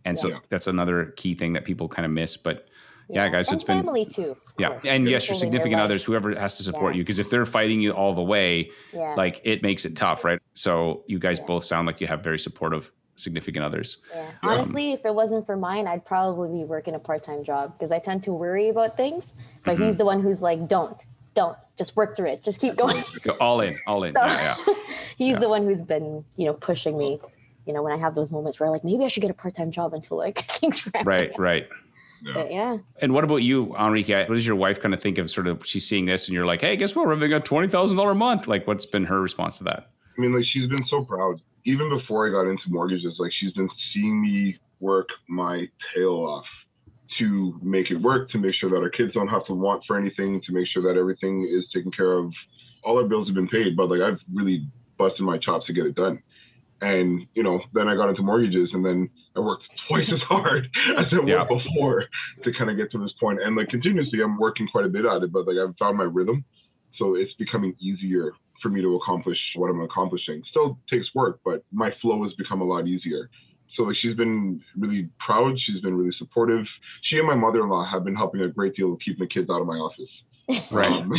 And 0.06 0.18
so 0.20 0.40
that's 0.50 0.68
another 0.68 1.14
key 1.18 1.36
thing 1.36 1.54
that 1.54 1.66
people 1.66 1.88
kind 1.88 2.06
of 2.06 2.12
miss. 2.12 2.38
But 2.38 2.68
yeah, 3.10 3.28
guys, 3.30 3.48
and 3.50 3.56
it's 3.56 3.64
been 3.66 3.80
family 3.84 4.06
too. 4.06 4.36
yeah, 4.58 4.70
course. 4.70 4.86
and 4.88 5.08
yes, 5.10 5.28
your 5.28 5.36
significant 5.36 5.82
others, 5.82 6.04
whoever 6.04 6.34
has 6.40 6.56
to 6.58 6.64
support 6.64 6.94
Yeah. 6.94 7.00
you, 7.00 7.04
because 7.04 7.20
if 7.20 7.30
they're 7.30 7.46
fighting 7.46 7.82
you 7.82 7.92
all 7.92 8.14
the 8.14 8.22
way, 8.22 8.70
Yeah. 8.94 9.16
like 9.16 9.42
it 9.44 9.62
makes 9.62 9.86
it 9.86 9.96
tough, 9.96 10.24
right? 10.24 10.40
So 10.54 11.04
you 11.08 11.20
guys 11.20 11.40
Yeah. 11.40 11.46
both 11.46 11.64
sound 11.66 11.88
like 11.88 12.00
you 12.02 12.08
have 12.08 12.24
very 12.24 12.40
supportive 12.40 12.92
significant 13.16 13.64
others. 13.64 13.98
Yeah. 14.14 14.26
Honestly, 14.42 14.92
if 14.94 15.06
it 15.06 15.14
wasn't 15.14 15.46
for 15.46 15.56
mine, 15.56 15.86
I'd 15.88 16.04
probably 16.04 16.50
be 16.60 16.64
working 16.66 16.96
a 16.96 17.00
part-time 17.00 17.44
job 17.44 17.74
because 17.78 17.92
I 17.92 18.00
tend 18.00 18.24
to 18.24 18.34
worry 18.34 18.70
about 18.70 18.98
things. 18.98 19.36
But 19.64 19.76
Mm-hmm. 19.76 19.84
he's 19.84 19.98
the 19.98 20.06
one 20.06 20.20
who's 20.22 20.42
like, 20.42 20.68
"Don't, 20.68 20.98
don't, 21.34 21.58
just 21.78 21.96
work 21.96 22.16
through 22.16 22.30
it. 22.30 22.44
Just 22.44 22.60
keep 22.62 22.76
going." 22.76 23.02
Go 23.24 23.34
all 23.42 23.62
in, 23.62 23.78
all 23.88 24.04
in. 24.04 24.14
So 24.18 24.26
yeah, 24.26 24.56
yeah. 24.68 24.74
he's 25.18 25.34
Yeah. 25.34 25.40
the 25.40 25.50
one 25.50 25.64
who's 25.66 25.84
been, 25.84 26.24
you 26.38 26.46
know, 26.46 26.54
pushing 26.54 26.98
me. 26.98 27.20
You 27.66 27.74
know, 27.74 27.82
when 27.82 27.94
I 27.94 27.98
have 27.98 28.14
those 28.16 28.32
moments 28.32 28.60
where 28.60 28.70
like 28.70 28.84
maybe 28.84 29.06
I 29.06 29.08
should 29.08 29.22
get 29.22 29.32
a 29.32 29.34
part-time 29.34 29.72
job 29.72 29.94
until 29.94 30.18
like 30.18 30.40
things 30.52 30.86
ramp 30.94 31.08
Right, 31.08 31.32
up. 31.32 31.40
right. 31.40 31.68
But 32.34 32.52
yeah. 32.52 32.78
And 33.02 33.14
what 33.14 33.24
about 33.26 33.38
you, 33.38 33.76
Enrique? 33.76 34.28
What 34.28 34.36
does 34.36 34.48
your 34.48 34.56
wife 34.56 34.80
kind 34.82 34.94
of 34.94 35.02
think 35.02 35.18
of 35.18 35.30
sort 35.30 35.46
of 35.48 35.66
she's 35.66 35.86
seeing 35.86 36.06
this 36.06 36.28
and 36.28 36.34
you're 36.36 36.46
like, 36.46 36.62
hey, 36.62 36.78
guess 36.78 36.96
what? 36.96 37.06
We're 37.06 37.16
having 37.16 37.34
a 37.34 37.40
twenty 37.42 37.68
thousand 37.68 37.98
dollar 37.98 38.12
a 38.12 38.16
month. 38.16 38.48
Like, 38.48 38.66
what's 38.66 38.86
been 38.86 39.04
her 39.06 39.22
response 39.22 39.58
to 39.58 39.66
that? 39.66 39.90
I 40.18 40.22
mean, 40.22 40.34
like 40.34 40.46
she's 40.46 40.70
been 40.70 40.86
so 40.86 41.04
proud. 41.04 41.42
Even 41.66 41.90
before 41.90 42.28
I 42.28 42.32
got 42.32 42.50
into 42.50 42.64
mortgages, 42.70 43.16
like 43.20 43.32
she's 43.34 43.52
been 43.54 43.70
seeing 43.94 44.22
me 44.22 44.58
work 44.80 45.08
my 45.28 45.68
tail 45.96 46.14
off 46.16 46.46
to 47.20 47.60
make 47.62 47.92
it 47.92 47.98
work, 47.98 48.30
to 48.32 48.38
make 48.38 48.56
sure 48.56 48.70
that 48.70 48.78
our 48.78 48.90
kids 48.90 49.14
don't 49.14 49.28
have 49.28 49.46
to 49.48 49.54
want 49.54 49.84
for 49.88 49.98
anything, 49.98 50.42
to 50.46 50.54
make 50.54 50.68
sure 50.68 50.82
that 50.84 50.98
everything 51.00 51.42
is 51.44 51.70
taken 51.74 51.92
care 51.92 52.14
of. 52.14 52.32
All 52.84 52.98
our 52.98 53.08
bills 53.08 53.28
have 53.28 53.36
been 53.36 53.48
paid, 53.48 53.76
but 53.78 53.90
like 53.90 54.02
I've 54.02 54.20
really 54.34 54.68
busted 54.98 55.22
my 55.26 55.38
chops 55.38 55.66
to 55.68 55.74
get 55.74 55.86
it 55.86 55.96
done. 55.96 56.22
And 56.82 57.26
you 57.34 57.44
know, 57.44 57.62
then 57.74 57.88
I 57.88 57.96
got 57.96 58.10
into 58.10 58.24
mortgages, 58.24 58.70
and 58.74 58.86
then 58.86 59.10
I 59.36 59.40
worked 59.40 59.64
twice 59.88 60.08
as 60.14 60.20
hard 60.22 60.68
as 60.98 61.06
I 61.12 61.16
worked 61.18 61.30
Yeah. 61.30 61.46
before 61.46 62.06
to 62.44 62.54
kind 62.58 62.70
of 62.70 62.78
get 62.78 62.92
to 62.92 62.98
this 63.02 63.14
point. 63.20 63.42
And 63.42 63.56
like 63.56 63.70
continuously, 63.70 64.22
I'm 64.22 64.38
working 64.38 64.68
quite 64.68 64.86
a 64.86 64.90
bit 64.90 65.06
at 65.06 65.24
it, 65.24 65.32
but 65.32 65.48
like 65.48 65.58
I've 65.58 65.76
found 65.78 65.98
my 65.98 66.04
rhythm, 66.04 66.44
so 66.98 67.16
it's 67.16 67.34
becoming 67.36 67.76
easier 67.80 68.34
for 68.62 68.70
me 68.70 68.82
to 68.82 68.96
accomplish 68.96 69.38
what 69.56 69.70
I'm 69.70 69.82
accomplishing. 69.82 70.42
Still 70.50 70.78
takes 70.90 71.08
work, 71.16 71.40
but 71.46 71.64
my 71.72 71.92
flow 72.02 72.24
has 72.24 72.34
become 72.34 72.62
a 72.62 72.66
lot 72.66 72.88
easier. 72.88 73.30
So 73.76 73.84
like 73.84 73.96
she's 73.96 74.16
been 74.16 74.62
really 74.78 75.10
proud. 75.26 75.60
She's 75.60 75.82
been 75.82 75.96
really 75.96 76.16
supportive. 76.18 76.66
She 77.04 77.18
and 77.18 77.28
my 77.28 77.36
mother-in-law 77.36 77.90
have 77.92 78.04
been 78.04 78.16
helping 78.16 78.42
a 78.42 78.48
great 78.50 78.76
deal 78.76 78.94
of 78.94 79.00
keeping 79.00 79.20
the 79.20 79.28
kids 79.28 79.50
out 79.50 79.62
of 79.62 79.68
my 79.68 79.76
office. 79.78 80.10
Right. 80.72 80.92
Um, 80.92 81.14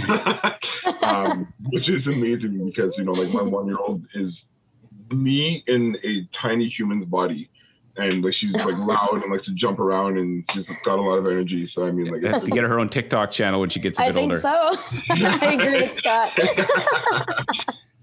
um, 1.02 1.54
which 1.70 1.88
is 1.88 2.06
amazing 2.06 2.62
because 2.66 2.92
you 2.98 3.04
know, 3.04 3.12
like 3.12 3.32
my 3.32 3.40
one-year-old 3.42 4.04
is 4.14 4.32
me 5.10 5.64
in 5.66 5.96
a 6.04 6.28
tiny 6.42 6.68
human's 6.68 7.06
body, 7.06 7.48
and 7.96 8.22
like 8.22 8.34
she's 8.34 8.52
like 8.52 8.76
loud 8.76 9.22
and 9.22 9.32
likes 9.32 9.46
to 9.46 9.54
jump 9.54 9.78
around, 9.78 10.18
and 10.18 10.44
she's 10.52 10.66
got 10.84 10.98
a 10.98 11.02
lot 11.02 11.14
of 11.14 11.26
energy. 11.26 11.70
So 11.74 11.86
I 11.86 11.90
mean, 11.90 12.12
like, 12.12 12.20
They 12.20 12.28
have 12.28 12.44
to 12.44 12.50
get 12.50 12.64
her 12.64 12.78
own 12.78 12.90
TikTok 12.90 13.30
channel 13.30 13.60
when 13.60 13.70
she 13.70 13.80
gets 13.80 13.98
a 13.98 14.12
bit 14.12 14.16
older. 14.16 14.36
I 14.36 14.40
think 14.40 14.56
older. 14.56 15.40
so. 15.40 15.46
I 15.46 15.52
agree 15.54 15.86
with 15.86 15.96
Scott. 15.96 16.38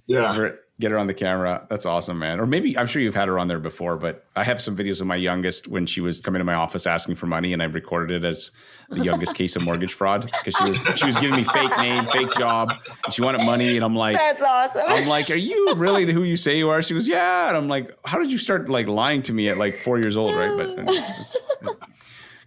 Yeah. 0.08 0.34
Her, 0.34 0.60
get 0.82 0.92
her 0.92 0.98
on 0.98 1.08
the 1.08 1.14
camera. 1.14 1.66
That's 1.70 1.86
awesome, 1.86 2.20
man. 2.20 2.40
Or 2.40 2.46
maybe 2.46 2.78
I'm 2.78 2.88
sure 2.88 3.02
you've 3.02 3.16
had 3.16 3.28
her 3.28 3.40
on 3.40 3.48
there 3.48 3.60
before, 3.60 3.96
but 3.98 4.26
I 4.36 4.44
have 4.44 4.60
some 4.60 4.76
videos 4.76 5.00
of 5.00 5.08
my 5.08 5.16
youngest 5.16 5.68
when 5.68 5.86
she 5.86 6.02
was 6.02 6.20
coming 6.20 6.40
to 6.40 6.44
my 6.44 6.56
office 6.56 6.86
asking 6.86 7.16
for 7.16 7.28
money, 7.28 7.54
and 7.54 7.62
I 7.62 7.66
recorded 7.66 8.24
it 8.24 8.28
as 8.28 8.52
the 8.90 9.02
youngest 9.02 9.36
case 9.36 9.56
of 9.56 9.62
mortgage 9.62 9.94
fraud 9.94 10.30
because 10.44 10.56
she 10.58 10.70
was 10.70 11.00
she 11.00 11.06
was 11.06 11.16
giving 11.16 11.36
me 11.38 11.44
fake 11.44 11.78
name, 11.80 12.06
fake 12.12 12.34
job, 12.38 12.72
and 13.06 13.14
she 13.14 13.22
wanted 13.22 13.46
money, 13.46 13.76
and 13.76 13.86
I'm 13.86 13.96
like, 13.96 14.18
That's 14.18 14.42
awesome. 14.42 14.84
I'm 14.88 15.08
like, 15.08 15.30
are 15.30 15.36
you 15.36 15.76
really 15.76 16.12
who 16.12 16.24
you 16.24 16.36
say 16.36 16.58
you 16.58 16.70
are? 16.70 16.82
She 16.82 16.94
goes, 16.94 17.08
yeah, 17.08 17.48
and 17.48 17.56
I'm 17.56 17.70
like, 17.70 17.96
how 18.04 18.18
did 18.18 18.32
you 18.32 18.38
start 18.38 18.70
like 18.70 18.88
lying 18.88 19.22
to 19.24 19.34
me 19.34 19.50
at 19.50 19.58
like 19.58 19.76
four 19.76 20.00
years 20.00 20.18
old, 20.18 20.36
right? 20.36 20.58
But 20.58 20.90
it's, 20.90 21.10
it's, 21.20 21.36
it's, 21.62 21.82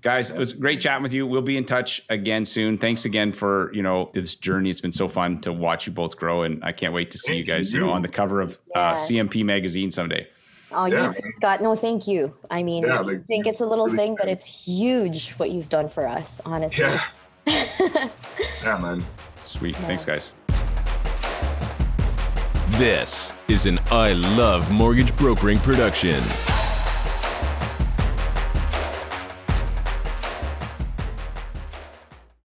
guys, 0.05 0.31
it 0.31 0.37
was 0.39 0.53
great 0.53 0.81
chatting 0.81 1.03
with 1.03 1.13
you. 1.15 1.27
We'll 1.27 1.41
be 1.43 1.57
in 1.57 1.65
touch 1.65 2.03
again 2.11 2.45
soon. 2.45 2.79
Thanks 2.79 3.07
again 3.07 3.33
for 3.33 3.73
you 3.75 3.83
know 3.83 4.11
this 4.13 4.37
journey. 4.37 4.71
It's 4.71 4.81
been 4.81 4.93
so 4.93 5.09
fun 5.09 5.41
to 5.41 5.53
watch 5.53 5.87
you 5.89 5.93
both 5.93 6.17
grow, 6.17 6.43
and 6.45 6.63
I 6.63 6.71
can't 6.71 6.93
wait 6.95 7.11
to 7.13 7.19
see 7.19 7.35
you 7.35 7.43
guys, 7.43 7.73
you 7.73 7.81
know, 7.81 7.91
on 7.91 8.03
the 8.03 8.09
cover 8.09 8.41
of 8.41 8.57
Yeah. 8.77 8.81
uh, 8.93 8.97
CMP 8.97 9.43
magazine 9.45 9.91
someday. 9.91 10.29
Oh, 10.71 10.85
Yeah. 10.87 11.09
you 11.09 11.15
too, 11.15 11.31
Scott. 11.37 11.63
No, 11.63 11.75
thank 11.75 12.07
you. 12.07 12.35
I 12.51 12.63
mean, 12.63 12.85
Yeah, 12.85 13.01
you 13.03 13.07
like, 13.15 13.27
think 13.27 13.47
it's 13.47 13.61
a 13.61 13.67
little 13.67 13.87
really 13.87 13.97
thing, 13.97 14.17
but 14.19 14.29
it's 14.29 14.47
huge 14.47 15.31
what 15.33 15.51
you've 15.51 15.69
done 15.69 15.89
for 15.89 16.07
us, 16.07 16.41
honestly. 16.45 16.85
Yeah. 16.85 17.01
yeah, 18.63 18.79
man. 18.79 19.05
Sweet. 19.41 19.77
Thanks, 19.77 20.05
guys. 20.05 20.33
This 22.79 23.33
is 23.49 23.67
an 23.67 23.79
I 23.93 24.13
Love 24.37 24.71
Mortgage 24.73 25.17
Brokering 25.17 25.59
production. 25.59 26.21